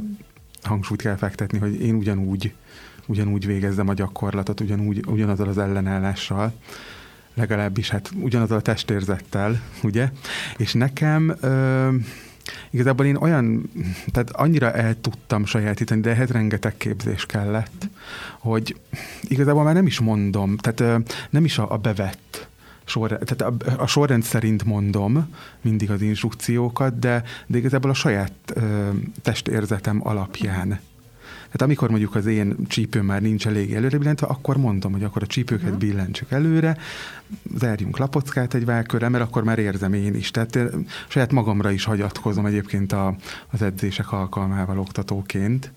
hangsúlyt 0.62 1.02
kell 1.02 1.16
fektetni, 1.16 1.58
hogy 1.58 1.80
én 1.80 1.94
ugyanúgy, 1.94 2.52
ugyanúgy 3.06 3.46
végezzem 3.46 3.88
a 3.88 3.94
gyakorlatot, 3.94 4.60
ugyanúgy, 4.60 5.04
ugyanazzal 5.06 5.48
az 5.48 5.58
ellenállással, 5.58 6.52
legalábbis 7.34 7.88
hát 7.88 8.10
ugyanazzal 8.20 8.56
a 8.56 8.62
testérzettel, 8.62 9.60
ugye? 9.82 10.10
És 10.56 10.72
nekem 10.72 11.36
ö, 11.40 11.88
igazából 12.70 13.06
én 13.06 13.16
olyan, 13.16 13.70
tehát 14.12 14.30
annyira 14.30 14.72
el 14.72 15.00
tudtam 15.00 15.44
sajátítani, 15.44 16.00
de 16.00 16.10
ehhez 16.10 16.30
rengeteg 16.30 16.76
képzés 16.76 17.26
kellett, 17.26 17.88
hogy 18.38 18.76
igazából 19.22 19.62
már 19.62 19.74
nem 19.74 19.86
is 19.86 20.00
mondom, 20.00 20.56
tehát 20.56 21.02
nem 21.30 21.44
is 21.44 21.58
a, 21.58 21.72
a 21.72 21.76
bevett 21.76 22.48
sorrend, 22.84 23.24
tehát 23.24 23.54
a, 23.62 23.82
a 23.82 23.86
sorrend 23.86 24.22
szerint 24.22 24.64
mondom 24.64 25.34
mindig 25.60 25.90
az 25.90 26.02
instrukciókat, 26.02 26.98
de, 26.98 27.22
de 27.46 27.58
igazából 27.58 27.90
a 27.90 27.94
saját 27.94 28.32
ö, 28.54 28.88
testérzetem 29.22 30.00
alapján. 30.06 30.80
Tehát 31.52 31.66
amikor 31.66 31.90
mondjuk 31.90 32.14
az 32.14 32.26
én 32.26 32.56
csípőm 32.66 33.04
már 33.04 33.22
nincs 33.22 33.46
elég 33.46 33.74
előre 33.74 33.98
billentve, 33.98 34.26
akkor 34.26 34.56
mondom, 34.56 34.92
hogy 34.92 35.04
akkor 35.04 35.22
a 35.22 35.26
csípőket 35.26 35.64
uh-huh. 35.64 35.78
billentsük 35.78 36.30
előre, 36.30 36.76
zárjunk 37.54 37.98
lapockát 37.98 38.54
egy 38.54 38.64
válkörre, 38.64 39.08
mert 39.08 39.24
akkor 39.24 39.44
már 39.44 39.58
érzem 39.58 39.92
én 39.92 40.14
is. 40.14 40.30
Tehát 40.30 40.58
saját 41.08 41.32
magamra 41.32 41.70
is 41.70 41.84
hagyatkozom 41.84 42.46
egyébként 42.46 42.92
a, 42.92 43.16
az 43.50 43.62
edzések 43.62 44.12
alkalmával 44.12 44.78
oktatóként. 44.78 45.72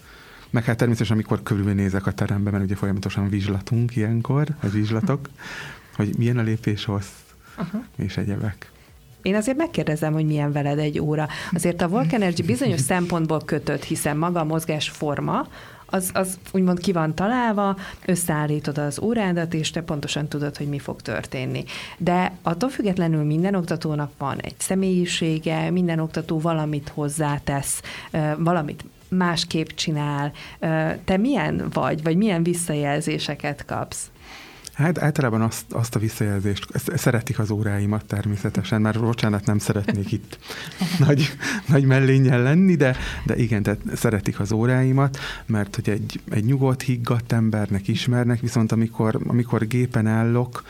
Meg 0.50 0.64
hát 0.64 0.78
természetesen, 0.78 1.16
amikor 1.16 1.44
körülnézek 1.44 2.06
a 2.06 2.12
teremben, 2.12 2.54
mert 2.54 2.66
ugye 2.66 2.76
folyamatosan 2.76 3.30
vizslatunk 3.30 3.96
ilyenkor, 3.96 4.48
a 4.62 4.68
vizslatok, 4.68 5.30
hogy 5.96 6.18
milyen 6.18 6.38
a 6.38 6.42
lépés 6.42 6.86
hossz, 6.86 7.12
uh-huh. 7.58 7.84
és 7.96 8.18
egyebek. 8.18 8.72
Én 9.26 9.36
azért 9.36 9.58
megkérdezem, 9.58 10.14
hogy 10.14 10.26
milyen 10.26 10.52
veled 10.52 10.80
egy 10.80 11.00
óra. 11.00 11.28
Azért 11.54 11.82
a 11.82 11.88
Volk 11.88 12.14
Energy 12.14 12.46
bizonyos 12.46 12.80
szempontból 12.80 13.42
kötött, 13.46 13.84
hiszen 13.84 14.18
maga 14.18 14.40
a 14.40 14.44
mozgás 14.44 14.90
forma, 14.90 15.48
az, 15.86 16.10
az 16.14 16.40
úgymond 16.52 16.80
ki 16.80 16.92
van 16.92 17.16
találva, 17.16 17.78
összeállítod 18.06 18.78
az 18.78 19.00
órádat, 19.00 19.54
és 19.54 19.72
te 19.72 19.82
pontosan 19.82 20.28
tudod, 20.28 20.58
hogy 20.58 20.68
mi 20.68 20.80
fog 20.80 21.02
történni. 21.02 21.64
De 21.98 22.32
attól 22.42 22.70
függetlenül 22.70 23.24
minden 23.24 23.56
oktatónak 23.56 24.12
van 24.18 24.40
egy 24.40 24.56
személyisége, 24.58 25.70
minden 25.70 26.00
oktató 26.00 26.40
valamit 26.40 26.92
hozzátesz, 26.94 27.82
valamit 28.38 28.86
másképp 29.08 29.68
csinál. 29.68 30.32
Te 31.06 31.18
milyen 31.18 31.70
vagy, 31.74 32.04
vagy 32.04 32.18
milyen 32.18 32.44
visszajelzéseket 32.44 33.66
kapsz? 33.66 34.10
Hát 34.76 35.02
általában 35.02 35.42
azt, 35.42 35.66
azt 35.70 35.96
a 35.96 36.00
visszajelzést, 36.00 36.66
szeretik 36.96 37.40
az 37.40 37.50
óráimat 37.50 38.06
természetesen, 38.06 38.82
mert 38.82 39.00
bocsánat, 39.00 39.46
nem 39.46 39.60
szeretnék 39.60 40.12
itt 40.12 40.38
nagy, 41.06 41.32
nagy 41.68 41.86
mellényel 41.86 42.42
lenni, 42.42 42.76
de, 42.76 42.96
de 43.26 43.36
igen, 43.36 43.64
tehát 43.64 43.82
szeretik 43.96 44.40
az 44.40 44.52
óráimat, 44.52 45.18
mert 45.46 45.76
hogy 45.76 45.90
egy, 45.90 46.20
egy 46.32 46.46
nyugodt, 46.46 46.82
higgadt 46.82 47.32
embernek 47.32 47.88
ismernek, 47.88 48.40
viszont 48.40 48.72
amikor, 48.72 49.20
amikor 49.28 49.68
gépen 49.68 50.08
állok, 50.08 50.64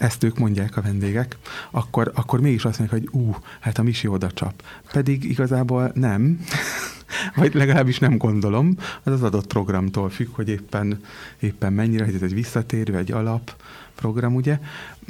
ezt 0.00 0.24
ők 0.24 0.38
mondják 0.38 0.76
a 0.76 0.80
vendégek, 0.80 1.36
akkor, 1.70 2.12
akkor 2.14 2.40
mégis 2.40 2.64
azt 2.64 2.78
mondják, 2.78 3.00
hogy 3.00 3.20
ú, 3.20 3.36
hát 3.60 3.78
a 3.78 3.82
misi 3.82 4.06
oda 4.06 4.30
csap. 4.30 4.62
Pedig 4.92 5.24
igazából 5.24 5.90
nem, 5.94 6.40
vagy 7.36 7.54
legalábbis 7.54 7.98
nem 7.98 8.16
gondolom, 8.16 8.76
az 9.02 9.12
az 9.12 9.22
adott 9.22 9.46
programtól 9.46 10.10
függ, 10.10 10.28
hogy 10.32 10.48
éppen, 10.48 11.00
éppen 11.38 11.72
mennyire, 11.72 12.04
hogy 12.04 12.14
ez 12.14 12.22
egy 12.22 12.34
visszatérő, 12.34 12.96
egy 12.96 13.12
alap 13.12 13.54
program, 13.94 14.34
ugye. 14.34 14.58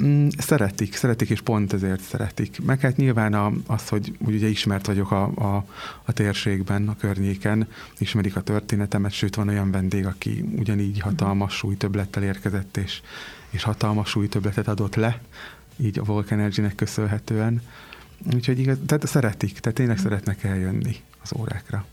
Mm, 0.03 0.27
szeretik, 0.37 0.95
szeretik, 0.95 1.29
és 1.29 1.41
pont 1.41 1.73
ezért 1.73 2.01
szeretik. 2.01 2.65
Meg 2.65 2.79
hát 2.79 2.97
nyilván 2.97 3.33
a, 3.33 3.51
az, 3.67 3.87
hogy 3.87 4.15
ugye 4.19 4.47
ismert 4.47 4.85
vagyok 4.85 5.11
a, 5.11 5.23
a, 5.23 5.65
a 6.03 6.11
térségben, 6.11 6.87
a 6.87 6.95
környéken, 6.95 7.67
ismerik 7.97 8.35
a 8.35 8.41
történetemet, 8.41 9.11
sőt 9.11 9.35
van 9.35 9.47
olyan 9.47 9.71
vendég, 9.71 10.05
aki 10.05 10.45
ugyanígy 10.57 10.99
hatalmas 10.99 11.53
súlytöblettel 11.53 12.23
érkezett, 12.23 12.77
és, 12.77 13.01
és 13.51 13.63
hatalmas 13.63 14.09
súlytöbletet 14.09 14.67
adott 14.67 14.95
le, 14.95 15.21
így 15.77 15.99
a 15.99 16.03
Volk 16.03 16.31
Energy-nek 16.31 16.75
köszönhetően. 16.75 17.61
Úgyhogy 18.33 18.59
igaz, 18.59 18.77
tehát 18.85 19.07
szeretik, 19.07 19.59
tehát 19.59 19.77
tényleg 19.77 19.97
szeretnek 19.97 20.43
eljönni 20.43 20.95
az 21.23 21.33
órákra. 21.39 21.85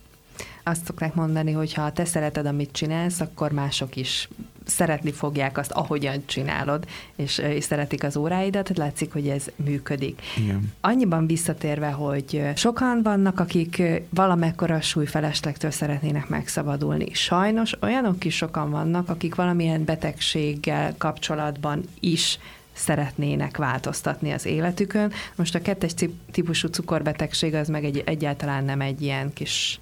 Azt 0.68 0.84
szokták 0.84 1.14
mondani, 1.14 1.52
hogy 1.52 1.74
ha 1.74 1.92
te 1.92 2.04
szereted, 2.04 2.46
amit 2.46 2.72
csinálsz, 2.72 3.20
akkor 3.20 3.52
mások 3.52 3.96
is 3.96 4.28
szeretni 4.66 5.12
fogják 5.12 5.58
azt, 5.58 5.70
ahogyan 5.70 6.22
csinálod, 6.26 6.86
és, 7.16 7.38
és 7.38 7.64
szeretik 7.64 8.04
az 8.04 8.16
óráidat, 8.16 8.76
látszik, 8.76 9.12
hogy 9.12 9.28
ez 9.28 9.46
működik. 9.56 10.22
Igen. 10.36 10.72
Annyiban 10.80 11.26
visszatérve, 11.26 11.90
hogy 11.90 12.42
sokan 12.54 13.02
vannak, 13.02 13.40
akik 13.40 13.82
valamekkora 14.10 14.80
súlyfeleslektől 14.80 15.70
szeretnének 15.70 16.28
megszabadulni. 16.28 17.06
Sajnos 17.12 17.72
olyanok 17.80 18.24
is 18.24 18.36
sokan 18.36 18.70
vannak, 18.70 19.08
akik 19.08 19.34
valamilyen 19.34 19.84
betegséggel 19.84 20.94
kapcsolatban 20.98 21.82
is 22.00 22.38
szeretnének 22.72 23.56
változtatni 23.56 24.32
az 24.32 24.46
életükön. 24.46 25.12
Most 25.36 25.54
a 25.54 25.62
kettes 25.62 25.92
típusú 26.32 26.68
cukorbetegség 26.68 27.54
az 27.54 27.68
meg 27.68 27.84
egy, 27.84 28.02
egyáltalán 28.06 28.64
nem 28.64 28.80
egy 28.80 29.02
ilyen 29.02 29.32
kis 29.32 29.80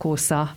kósza 0.00 0.54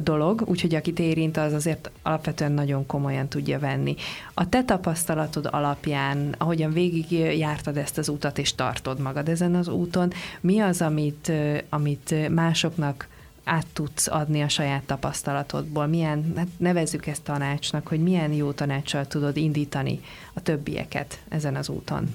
dolog, 0.00 0.42
úgyhogy 0.44 0.74
akit 0.74 0.98
érint, 0.98 1.36
az 1.36 1.52
azért 1.52 1.90
alapvetően 2.02 2.52
nagyon 2.52 2.86
komolyan 2.86 3.28
tudja 3.28 3.58
venni. 3.58 3.94
A 4.34 4.48
te 4.48 4.64
tapasztalatod 4.64 5.48
alapján, 5.50 6.34
ahogyan 6.38 6.72
végig 6.72 7.10
jártad 7.38 7.76
ezt 7.76 7.98
az 7.98 8.08
utat, 8.08 8.38
és 8.38 8.54
tartod 8.54 9.00
magad 9.00 9.28
ezen 9.28 9.54
az 9.54 9.68
úton, 9.68 10.12
mi 10.40 10.58
az, 10.58 10.82
amit, 10.82 11.32
amit 11.68 12.28
másoknak 12.30 13.08
át 13.44 13.66
tudsz 13.72 14.06
adni 14.08 14.42
a 14.42 14.48
saját 14.48 14.82
tapasztalatodból? 14.82 15.86
Milyen, 15.86 16.32
hát 16.36 16.48
nevezzük 16.56 17.06
ezt 17.06 17.22
tanácsnak, 17.22 17.86
hogy 17.86 18.00
milyen 18.00 18.32
jó 18.32 18.52
tanácssal 18.52 19.06
tudod 19.06 19.36
indítani 19.36 20.00
a 20.32 20.40
többieket 20.40 21.18
ezen 21.28 21.56
az 21.56 21.68
úton? 21.68 22.14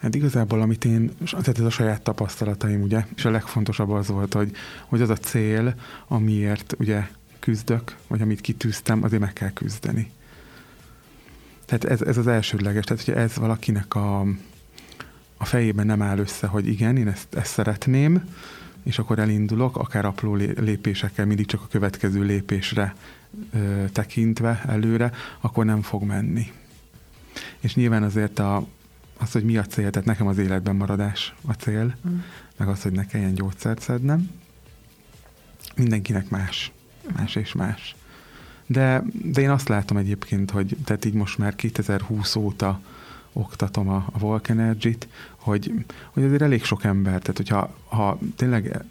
Hát 0.00 0.14
igazából, 0.14 0.60
amit 0.60 0.84
én, 0.84 1.10
tehát 1.30 1.58
ez 1.58 1.64
a 1.64 1.70
saját 1.70 2.02
tapasztalataim, 2.02 2.82
ugye, 2.82 3.06
és 3.16 3.24
a 3.24 3.30
legfontosabb 3.30 3.90
az 3.90 4.08
volt, 4.08 4.34
hogy, 4.34 4.50
hogy 4.86 5.00
az 5.00 5.10
a 5.10 5.16
cél, 5.16 5.74
amiért 6.08 6.74
ugye 6.78 7.06
küzdök, 7.38 7.96
vagy 8.06 8.20
amit 8.20 8.40
kitűztem, 8.40 9.02
azért 9.02 9.22
meg 9.22 9.32
kell 9.32 9.50
küzdeni. 9.50 10.10
Tehát 11.64 11.84
ez, 11.84 12.02
ez 12.02 12.16
az 12.16 12.26
elsődleges, 12.26 12.84
tehát 12.84 13.04
hogy 13.04 13.14
ez 13.14 13.34
valakinek 13.36 13.94
a, 13.94 14.20
a 15.36 15.44
fejében 15.44 15.86
nem 15.86 16.02
áll 16.02 16.18
össze, 16.18 16.46
hogy 16.46 16.68
igen, 16.68 16.96
én 16.96 17.08
ezt, 17.08 17.34
ezt 17.34 17.52
szeretném, 17.52 18.24
és 18.82 18.98
akkor 18.98 19.18
elindulok, 19.18 19.76
akár 19.76 20.04
apró 20.04 20.34
lépésekkel, 20.34 21.26
mindig 21.26 21.46
csak 21.46 21.62
a 21.62 21.68
következő 21.70 22.22
lépésre 22.22 22.94
ö, 23.52 23.84
tekintve 23.92 24.62
előre, 24.66 25.12
akkor 25.40 25.64
nem 25.64 25.82
fog 25.82 26.02
menni. 26.02 26.52
És 27.58 27.74
nyilván 27.74 28.02
azért 28.02 28.38
a, 28.38 28.66
az, 29.20 29.32
hogy 29.32 29.44
mi 29.44 29.56
a 29.56 29.64
cél, 29.64 29.90
tehát 29.90 30.08
nekem 30.08 30.26
az 30.26 30.38
életben 30.38 30.76
maradás 30.76 31.34
a 31.46 31.52
cél, 31.52 31.96
mm. 32.08 32.18
meg 32.56 32.68
az, 32.68 32.82
hogy 32.82 32.92
ne 32.92 33.06
kelljen 33.06 33.34
gyógyszert 33.34 33.80
szednem. 33.80 34.30
Mindenkinek 35.76 36.28
más, 36.28 36.72
más 37.16 37.34
és 37.34 37.52
más. 37.52 37.94
De, 38.66 39.02
de 39.24 39.40
én 39.40 39.50
azt 39.50 39.68
látom 39.68 39.96
egyébként, 39.96 40.50
hogy 40.50 40.76
tehát 40.84 41.04
így 41.04 41.14
most 41.14 41.38
már 41.38 41.54
2020 41.54 42.36
óta 42.36 42.80
oktatom 43.32 43.88
a, 43.88 44.06
a 44.12 44.18
Volk 44.18 44.48
Energy-t, 44.48 45.08
hogy, 45.40 45.72
hogy 46.10 46.22
azért 46.22 46.42
elég 46.42 46.64
sok 46.64 46.84
ember, 46.84 47.20
tehát 47.20 47.36
hogyha 47.36 47.74
ha 47.88 48.18
tényleg 48.36 48.84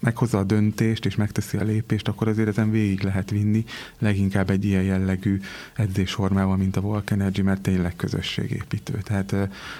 meghozza 0.00 0.38
a 0.38 0.44
döntést 0.44 1.04
és 1.04 1.14
megteszi 1.14 1.56
a 1.56 1.62
lépést, 1.62 2.08
akkor 2.08 2.28
azért 2.28 2.48
ezen 2.48 2.70
végig 2.70 3.02
lehet 3.02 3.30
vinni, 3.30 3.64
leginkább 3.98 4.50
egy 4.50 4.64
ilyen 4.64 4.82
jellegű 4.82 5.40
edzésformával, 5.76 6.56
mint 6.56 6.76
a 6.76 6.80
Volk 6.80 7.10
Energy, 7.10 7.42
mert 7.42 7.60
tényleg 7.60 7.96
közösségépítő. 7.96 8.98
Tehát 9.02 9.36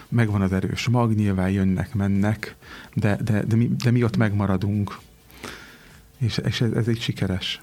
megvan 0.08 0.40
az 0.40 0.52
erős 0.52 0.88
mag, 0.88 1.14
nyilván 1.14 1.50
jönnek, 1.50 1.94
mennek, 1.94 2.56
de, 2.94 3.16
de, 3.24 3.42
de, 3.44 3.56
mi, 3.56 3.70
de 3.82 3.90
mi 3.90 4.04
ott 4.04 4.16
megmaradunk, 4.16 4.98
és, 6.18 6.38
és 6.44 6.60
ez, 6.60 6.72
ez 6.72 6.88
egy 6.88 7.00
sikeres. 7.00 7.62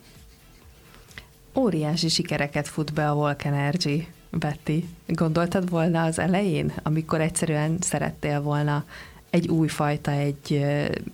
Óriási 1.56 2.10
sikereket 2.10 2.68
fut 2.68 2.94
be 2.94 3.10
a 3.10 3.14
Volk 3.14 3.44
Energy 3.44 4.08
Betty, 4.32 4.84
gondoltad 5.08 5.70
volna 5.70 6.04
az 6.04 6.20
elején, 6.20 6.74
amikor 6.84 7.22
egyszerűen 7.22 7.78
szerettél 7.80 8.42
volna 8.42 8.86
egy 9.30 9.48
újfajta, 9.48 10.12
egy 10.12 10.66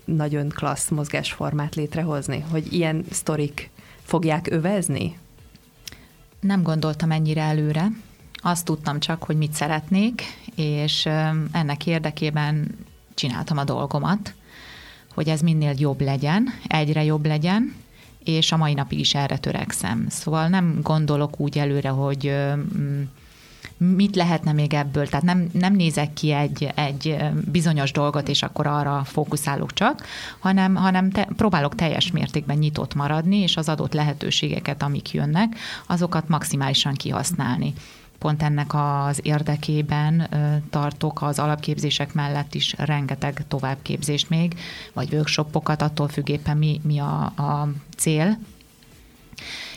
nagyon 0.05 0.49
klassz 0.49 0.89
mozgásformát 0.89 1.75
létrehozni, 1.75 2.43
hogy 2.51 2.73
ilyen 2.73 3.05
sztorik 3.11 3.69
fogják 4.03 4.47
övezni? 4.51 5.17
Nem 6.39 6.63
gondoltam 6.63 7.11
ennyire 7.11 7.41
előre. 7.41 7.87
Azt 8.33 8.65
tudtam 8.65 8.99
csak, 8.99 9.23
hogy 9.23 9.37
mit 9.37 9.53
szeretnék, 9.53 10.21
és 10.55 11.05
ennek 11.51 11.85
érdekében 11.85 12.77
csináltam 13.13 13.57
a 13.57 13.63
dolgomat, 13.63 14.33
hogy 15.13 15.29
ez 15.29 15.41
minél 15.41 15.73
jobb 15.77 16.01
legyen, 16.01 16.47
egyre 16.67 17.03
jobb 17.03 17.25
legyen, 17.25 17.75
és 18.25 18.51
a 18.51 18.57
mai 18.57 18.73
napig 18.73 18.99
is 18.99 19.15
erre 19.15 19.37
törekszem. 19.37 20.05
Szóval 20.09 20.47
nem 20.47 20.79
gondolok 20.81 21.39
úgy 21.39 21.57
előre, 21.57 21.89
hogy 21.89 22.35
mit 23.77 24.15
lehetne 24.15 24.51
még 24.51 24.73
ebből, 24.73 25.07
tehát 25.07 25.25
nem, 25.25 25.49
nem 25.51 25.73
nézek 25.73 26.13
ki 26.13 26.31
egy, 26.31 26.71
egy 26.75 27.17
bizonyos 27.51 27.91
dolgot, 27.91 28.27
és 28.27 28.43
akkor 28.43 28.67
arra 28.67 29.03
fókuszálok 29.03 29.73
csak, 29.73 30.05
hanem, 30.39 30.75
hanem 30.75 31.09
te, 31.09 31.27
próbálok 31.35 31.75
teljes 31.75 32.11
mértékben 32.11 32.57
nyitott 32.57 32.93
maradni, 32.93 33.37
és 33.37 33.57
az 33.57 33.69
adott 33.69 33.93
lehetőségeket, 33.93 34.83
amik 34.83 35.11
jönnek, 35.11 35.55
azokat 35.87 36.27
maximálisan 36.27 36.93
kihasználni 36.93 37.73
pont 38.25 38.43
ennek 38.43 38.73
az 38.73 39.19
érdekében 39.23 40.29
tartok 40.69 41.21
az 41.21 41.39
alapképzések 41.39 42.13
mellett 42.13 42.53
is 42.53 42.73
rengeteg 42.77 43.43
továbbképzést 43.47 44.29
még, 44.29 44.59
vagy 44.93 45.13
workshopokat, 45.13 45.81
attól 45.81 46.07
függ 46.07 46.39
mi, 46.57 46.81
mi 46.83 46.99
a, 46.99 47.23
a 47.23 47.69
cél. 47.97 48.37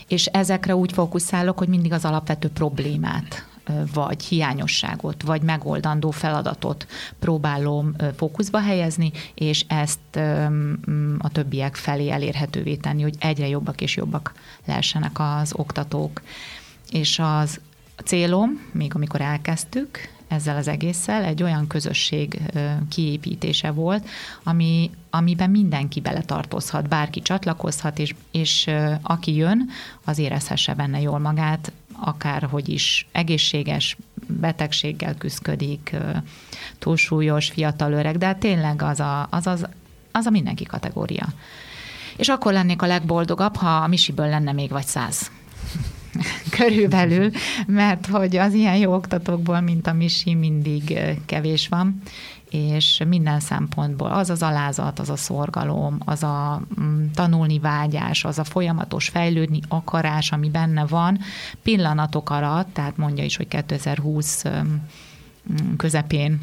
És 0.07 0.27
ezekre 0.27 0.77
úgy 0.77 0.93
fókuszálok, 0.93 1.59
hogy 1.59 1.69
mindig 1.69 1.93
az 1.93 2.05
alapvető 2.05 2.49
problémát 2.49 3.47
vagy 3.93 4.25
hiányosságot, 4.25 5.23
vagy 5.23 5.43
megoldandó 5.43 6.11
feladatot 6.11 6.87
próbálom 7.19 7.95
fókuszba 8.17 8.61
helyezni, 8.61 9.13
és 9.35 9.65
ezt 9.67 10.17
a 11.19 11.29
többiek 11.33 11.77
felé 11.77 12.11
elérhetővé 12.11 12.77
tenni, 12.77 13.03
hogy 13.03 13.17
egyre 13.19 13.49
jobbak 13.49 13.81
és 13.81 13.97
jobbak 13.97 14.33
lehessenek 14.67 15.19
az 15.19 15.53
oktatók. 15.57 16.23
És 16.91 17.19
az 17.19 17.61
célom, 18.05 18.61
még 18.73 18.95
amikor 18.95 19.21
elkezdtük, 19.21 20.09
ezzel 20.29 20.57
az 20.57 20.69
egésszel 20.69 21.25
egy 21.25 21.43
olyan 21.43 21.67
közösség 21.67 22.41
kiépítése 22.89 23.71
volt, 23.71 24.09
ami, 24.43 24.91
amiben 25.11 25.51
mindenki 25.51 26.01
beletartozhat, 26.01 26.89
bárki 26.89 27.21
csatlakozhat, 27.21 27.99
és, 27.99 28.15
és 28.31 28.71
aki 29.03 29.35
jön, 29.35 29.69
az 30.05 30.19
érezhesse 30.19 30.75
benne 30.75 31.01
jól 31.01 31.19
magát, 31.19 31.73
akárhogy 32.01 32.69
is 32.69 33.07
egészséges 33.13 33.97
betegséggel 34.27 35.15
küzdik, 35.15 35.97
túlsúlyos, 36.79 37.51
fiatal 37.51 37.93
öreg, 37.93 38.19
de 38.19 38.27
hát 38.27 38.39
tényleg 38.39 38.83
az 38.83 39.01
a, 39.01 39.27
az, 39.31 39.47
az, 39.47 39.67
az 40.13 40.27
a 40.27 40.31
mindenki 40.31 40.65
kategória. 40.65 41.27
És 42.17 42.29
akkor 42.29 42.53
lennék 42.53 42.83
a 42.83 42.87
legboldogabb, 42.87 43.57
ha 43.57 43.77
a 43.77 43.87
misiből 43.87 44.29
lenne 44.29 44.53
még 44.53 44.71
vagy 44.71 44.87
száz. 44.87 45.31
Körülbelül, 46.59 47.31
mert 47.67 48.07
hogy 48.07 48.37
az 48.37 48.53
ilyen 48.53 48.77
jó 48.77 48.95
oktatókból, 48.95 49.61
mint 49.61 49.87
a 49.87 49.93
misi, 49.93 50.35
mindig 50.35 50.99
kevés 51.27 51.69
van, 51.69 52.03
és 52.51 53.03
minden 53.09 53.41
szempontból. 53.41 54.11
Az 54.11 54.31
az 54.31 54.43
alázat, 54.43 54.99
az 54.99 55.11
a 55.11 55.17
szorgalom, 55.17 55.99
az 56.05 56.23
a 56.23 56.63
mm, 56.81 57.05
tanulni 57.15 57.59
vágyás, 57.59 58.25
az 58.25 58.39
a 58.39 58.45
folyamatos 58.45 59.09
fejlődni 59.09 59.61
akarás, 59.69 60.33
ami 60.33 60.51
benne 60.51 60.87
van, 60.87 61.19
pillanatok 61.63 62.31
alatt, 62.31 62.69
tehát 62.73 62.97
mondja 62.97 63.25
is, 63.25 63.37
hogy 63.37 63.49
2020 63.49 64.45
közepén 65.77 66.41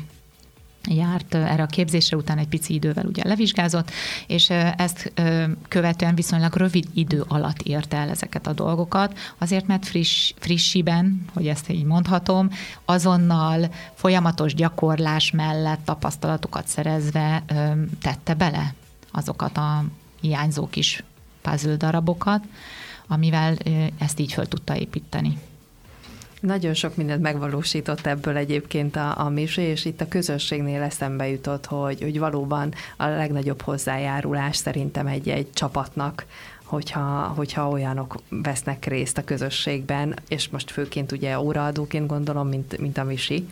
járt 0.88 1.36
erre 1.36 1.64
a 1.64 1.66
képzésre, 1.66 2.18
után 2.18 2.38
egy 2.38 2.48
pici 2.48 2.74
idővel 2.74 3.06
ugye 3.06 3.28
levizsgázott, 3.28 3.92
és 4.28 4.50
ezt 4.78 5.14
követően 5.68 6.16
viszonylag 6.16 6.56
rövid 6.56 6.86
idő 6.94 7.24
alatt 7.28 7.62
érte 7.62 7.98
el 7.98 8.10
ezeket 8.10 8.48
a 8.48 8.54
dolgokat, 8.54 9.18
azért 9.38 9.68
mert 9.68 9.86
friss, 9.86 10.34
frissiben, 10.38 11.26
hogy 11.34 11.48
ezt 11.48 11.70
így 11.70 11.84
mondhatom, 11.84 12.50
azonnal 12.86 13.70
folyamatos 13.94 14.54
gyakorlás 14.54 15.32
mellett 15.32 15.86
tapasztalatokat 15.86 16.68
szerezve 16.68 17.44
tette 18.02 18.34
bele 18.34 18.74
azokat 19.12 19.58
a 19.58 19.84
hiányzó 20.22 20.68
kis 20.68 21.04
puzzle 21.42 21.76
darabokat, 21.76 22.44
amivel 23.08 23.56
ezt 23.98 24.20
így 24.20 24.34
föl 24.34 24.48
tudta 24.48 24.78
építeni. 24.78 25.38
Nagyon 26.46 26.74
sok 26.74 26.96
mindent 26.96 27.22
megvalósított 27.22 28.06
ebből 28.06 28.38
egyébként 28.38 28.96
a, 28.96 29.20
a 29.20 29.30
Misi, 29.30 29.62
és 29.62 29.86
itt 29.86 30.02
a 30.02 30.08
közösségnél 30.08 30.82
eszembe 30.82 31.28
jutott, 31.28 31.66
hogy, 31.66 32.02
hogy 32.02 32.20
valóban 32.20 32.74
a 32.98 33.06
legnagyobb 33.08 33.62
hozzájárulás 33.62 34.56
szerintem 34.56 35.08
egy-egy 35.08 35.52
csapatnak 35.54 36.26
hogyha, 36.66 37.34
hogyha 37.36 37.70
olyanok 37.70 38.16
vesznek 38.30 38.86
részt 38.86 39.18
a 39.18 39.24
közösségben, 39.24 40.16
és 40.28 40.50
most 40.50 40.72
főként 40.72 41.12
ugye 41.12 41.40
óraadóként 41.40 42.08
gondolom, 42.08 42.48
mint, 42.48 42.78
mint 42.78 42.98
a 42.98 43.04
Misi. 43.04 43.48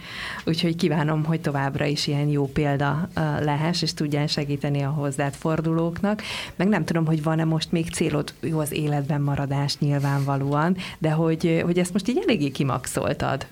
Úgyhogy 0.45 0.75
kívánom, 0.75 1.23
hogy 1.23 1.41
továbbra 1.41 1.85
is 1.85 2.07
ilyen 2.07 2.27
jó 2.27 2.47
példa 2.47 3.09
lehess, 3.39 3.81
és 3.81 3.93
tudjál 3.93 4.27
segíteni 4.27 4.81
a 4.81 4.89
hozzád 4.89 5.33
fordulóknak. 5.33 6.21
Meg 6.55 6.67
nem 6.67 6.85
tudom, 6.85 7.05
hogy 7.05 7.23
van-e 7.23 7.43
most 7.43 7.71
még 7.71 7.89
célod, 7.89 8.33
jó 8.39 8.59
az 8.59 8.71
életben 8.71 9.21
maradás 9.21 9.77
nyilvánvalóan, 9.77 10.77
de 10.97 11.11
hogy, 11.11 11.61
hogy 11.65 11.79
ezt 11.79 11.93
most 11.93 12.07
így 12.07 12.19
eléggé 12.23 12.49
kimaxoltad. 12.49 13.45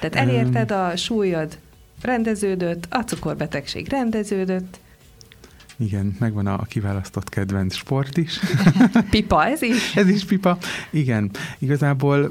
Tehát 0.00 0.28
elérted 0.28 0.70
a 0.70 0.96
súlyod, 0.96 1.58
rendeződött, 2.02 2.86
a 2.90 2.98
cukorbetegség 2.98 3.88
rendeződött, 3.88 4.78
igen, 5.76 6.16
megvan 6.18 6.46
a, 6.46 6.62
kiválasztott 6.62 7.28
kedvenc 7.28 7.74
sport 7.74 8.16
is. 8.16 8.38
pipa, 9.10 9.46
ez 9.46 9.62
is? 9.62 9.94
ez 9.96 10.08
is 10.08 10.24
pipa. 10.24 10.58
Igen, 10.90 11.30
igazából 11.58 12.30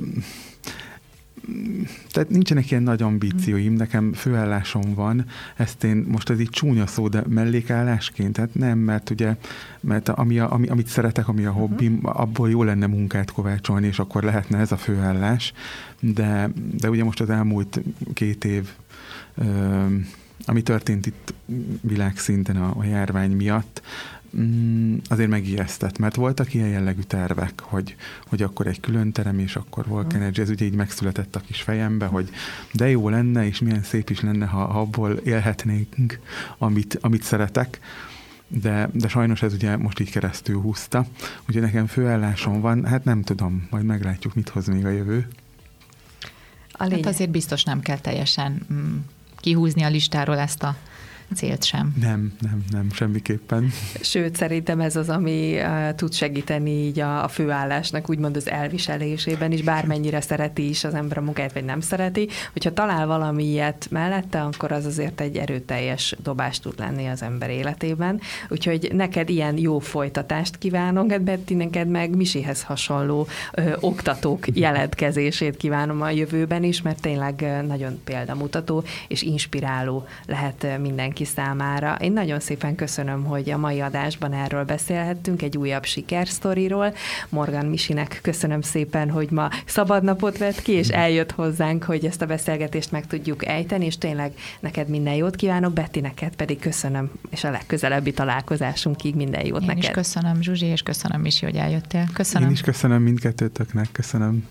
tehát 2.11 2.29
nincsenek 2.29 2.71
ilyen 2.71 2.83
nagy 2.83 3.01
ambícióim, 3.01 3.73
nekem 3.73 4.13
főállásom 4.13 4.93
van, 4.93 5.25
ezt 5.55 5.83
én 5.83 6.05
most 6.07 6.29
ez 6.29 6.39
így 6.39 6.49
csúnya 6.49 6.87
szó, 6.87 7.07
de 7.07 7.23
mellékállásként, 7.27 8.33
tehát 8.33 8.55
nem, 8.55 8.77
mert 8.77 9.09
ugye, 9.09 9.35
mert 9.79 10.09
ami, 10.09 10.39
a, 10.39 10.51
ami 10.51 10.67
amit 10.67 10.87
szeretek, 10.87 11.27
ami 11.27 11.45
a 11.45 11.49
mhm. 11.51 11.59
hobbim, 11.59 11.99
abból 12.01 12.49
jó 12.49 12.63
lenne 12.63 12.87
munkát 12.87 13.31
kovácsolni, 13.31 13.87
és 13.87 13.99
akkor 13.99 14.23
lehetne 14.23 14.57
ez 14.57 14.71
a 14.71 14.77
főállás, 14.77 15.53
de, 15.99 16.49
de 16.79 16.89
ugye 16.89 17.03
most 17.03 17.21
az 17.21 17.29
elmúlt 17.29 17.81
két 18.13 18.45
év 18.45 18.69
ö, 19.35 19.85
ami 20.45 20.61
történt 20.61 21.05
itt 21.05 21.33
világszinten 21.81 22.55
a, 22.55 22.73
a 22.77 22.83
járvány 22.83 23.31
miatt, 23.31 23.81
mm, 24.37 24.97
azért 25.09 25.29
megijesztett, 25.29 25.97
mert 25.97 26.15
voltak 26.15 26.53
ilyen 26.53 26.67
jellegű 26.67 27.01
tervek, 27.01 27.59
hogy, 27.61 27.95
hogy 28.27 28.41
akkor 28.41 28.67
egy 28.67 28.79
külön 28.79 29.11
terem, 29.11 29.39
és 29.39 29.55
akkor 29.55 29.85
Volk 29.87 30.13
Energy, 30.13 30.39
ez 30.39 30.49
ugye 30.49 30.65
így 30.65 30.75
megszületett 30.75 31.35
a 31.35 31.39
kis 31.39 31.61
fejembe, 31.61 32.05
hogy 32.05 32.29
de 32.71 32.89
jó 32.89 33.09
lenne, 33.09 33.45
és 33.45 33.59
milyen 33.59 33.83
szép 33.83 34.09
is 34.09 34.21
lenne, 34.21 34.45
ha, 34.45 34.65
ha 34.65 34.79
abból 34.79 35.11
élhetnénk, 35.11 36.19
amit, 36.57 36.97
amit 37.01 37.23
szeretek, 37.23 37.79
de, 38.61 38.89
de 38.93 39.07
sajnos 39.07 39.41
ez 39.41 39.53
ugye 39.53 39.77
most 39.77 39.99
így 39.99 40.11
keresztül 40.11 40.61
húzta. 40.61 41.05
Ugye 41.47 41.59
nekem 41.59 41.85
főállásom 41.85 42.61
van, 42.61 42.85
hát 42.85 43.03
nem 43.03 43.21
tudom, 43.21 43.67
majd 43.69 43.85
meglátjuk, 43.85 44.33
mit 44.33 44.49
hoz 44.49 44.67
még 44.67 44.85
a 44.85 44.89
jövő. 44.89 45.27
A 46.71 46.89
hát 46.89 47.05
azért 47.05 47.29
biztos 47.29 47.63
nem 47.63 47.79
kell 47.79 47.99
teljesen 47.99 48.65
mm, 48.73 48.97
kihúzni 49.43 49.83
a 49.83 49.89
listáról 49.89 50.37
ezt 50.37 50.63
a 50.63 50.75
célt 51.35 51.63
sem. 51.63 51.93
Nem, 51.99 52.33
nem, 52.41 52.63
nem, 52.71 52.87
semmiképpen. 52.91 53.71
Sőt, 54.01 54.35
szerintem 54.35 54.79
ez 54.79 54.95
az, 54.95 55.09
ami 55.09 55.55
uh, 55.59 55.95
tud 55.95 56.13
segíteni 56.13 56.71
így 56.71 56.99
a, 56.99 57.23
a 57.23 57.27
főállásnak, 57.27 58.09
úgymond 58.09 58.35
az 58.35 58.49
elviselésében 58.49 59.51
is, 59.51 59.61
bármennyire 59.61 60.21
szereti 60.21 60.69
is 60.69 60.83
az 60.83 60.93
ember 60.93 61.17
a 61.17 61.21
munkáját, 61.21 61.53
vagy 61.53 61.65
nem 61.65 61.79
szereti. 61.79 62.27
Hogyha 62.53 62.73
talál 62.73 63.07
valami 63.07 63.43
ilyet 63.43 63.87
mellette, 63.89 64.41
akkor 64.41 64.71
az 64.71 64.85
azért 64.85 65.21
egy 65.21 65.37
erőteljes 65.37 66.15
dobás 66.23 66.59
tud 66.59 66.79
lenni 66.79 67.07
az 67.07 67.21
ember 67.21 67.49
életében. 67.49 68.21
Úgyhogy 68.49 68.89
neked 68.93 69.29
ilyen 69.29 69.57
jó 69.57 69.79
folytatást 69.79 70.57
kívánok, 70.57 71.21
Betty, 71.21 71.53
neked 71.53 71.87
meg 71.87 72.15
Miséhez 72.15 72.63
hasonló 72.63 73.27
ö, 73.53 73.73
oktatók 73.79 74.45
jelentkezését 74.65 75.57
kívánom 75.57 76.01
a 76.01 76.09
jövőben 76.09 76.63
is, 76.63 76.81
mert 76.81 77.01
tényleg 77.01 77.63
nagyon 77.67 78.01
példamutató 78.03 78.83
és 79.07 79.21
inspiráló 79.21 80.05
lehet 80.25 80.79
mindenki 80.81 81.12
mindenki 81.13 81.41
számára. 81.41 81.95
Én 81.99 82.13
nagyon 82.13 82.39
szépen 82.39 82.75
köszönöm, 82.75 83.23
hogy 83.23 83.49
a 83.49 83.57
mai 83.57 83.81
adásban 83.81 84.33
erről 84.33 84.63
beszélhettünk, 84.63 85.41
egy 85.41 85.57
újabb 85.57 85.85
sikersztoriról. 85.85 86.93
Morgan 87.29 87.65
Misinek 87.65 88.19
köszönöm 88.21 88.61
szépen, 88.61 89.09
hogy 89.09 89.31
ma 89.31 89.49
szabad 89.65 90.03
napot 90.03 90.37
vett 90.37 90.61
ki, 90.61 90.71
és 90.71 90.87
eljött 90.87 91.31
hozzánk, 91.31 91.83
hogy 91.83 92.05
ezt 92.05 92.21
a 92.21 92.25
beszélgetést 92.25 92.91
meg 92.91 93.07
tudjuk 93.07 93.45
ejteni, 93.45 93.85
és 93.85 93.97
tényleg 93.97 94.33
neked 94.59 94.87
minden 94.87 95.13
jót 95.13 95.35
kívánok, 95.35 95.73
Betty, 95.73 95.99
neked 96.01 96.35
pedig 96.35 96.59
köszönöm, 96.59 97.11
és 97.29 97.43
a 97.43 97.51
legközelebbi 97.51 98.11
találkozásunkig 98.11 99.15
minden 99.15 99.45
jót 99.45 99.61
Én 99.61 99.67
neked. 99.67 99.83
is 99.83 99.89
köszönöm, 99.89 100.41
Zsuzsi, 100.41 100.65
és 100.65 100.81
köszönöm 100.81 101.21
Misi, 101.21 101.45
hogy 101.45 101.55
eljöttél. 101.55 102.05
Köszönöm. 102.13 102.47
Én 102.47 102.53
is 102.53 102.61
köszönöm 102.61 103.01
mindkettőtöknek, 103.01 103.87
köszönöm. 103.91 104.47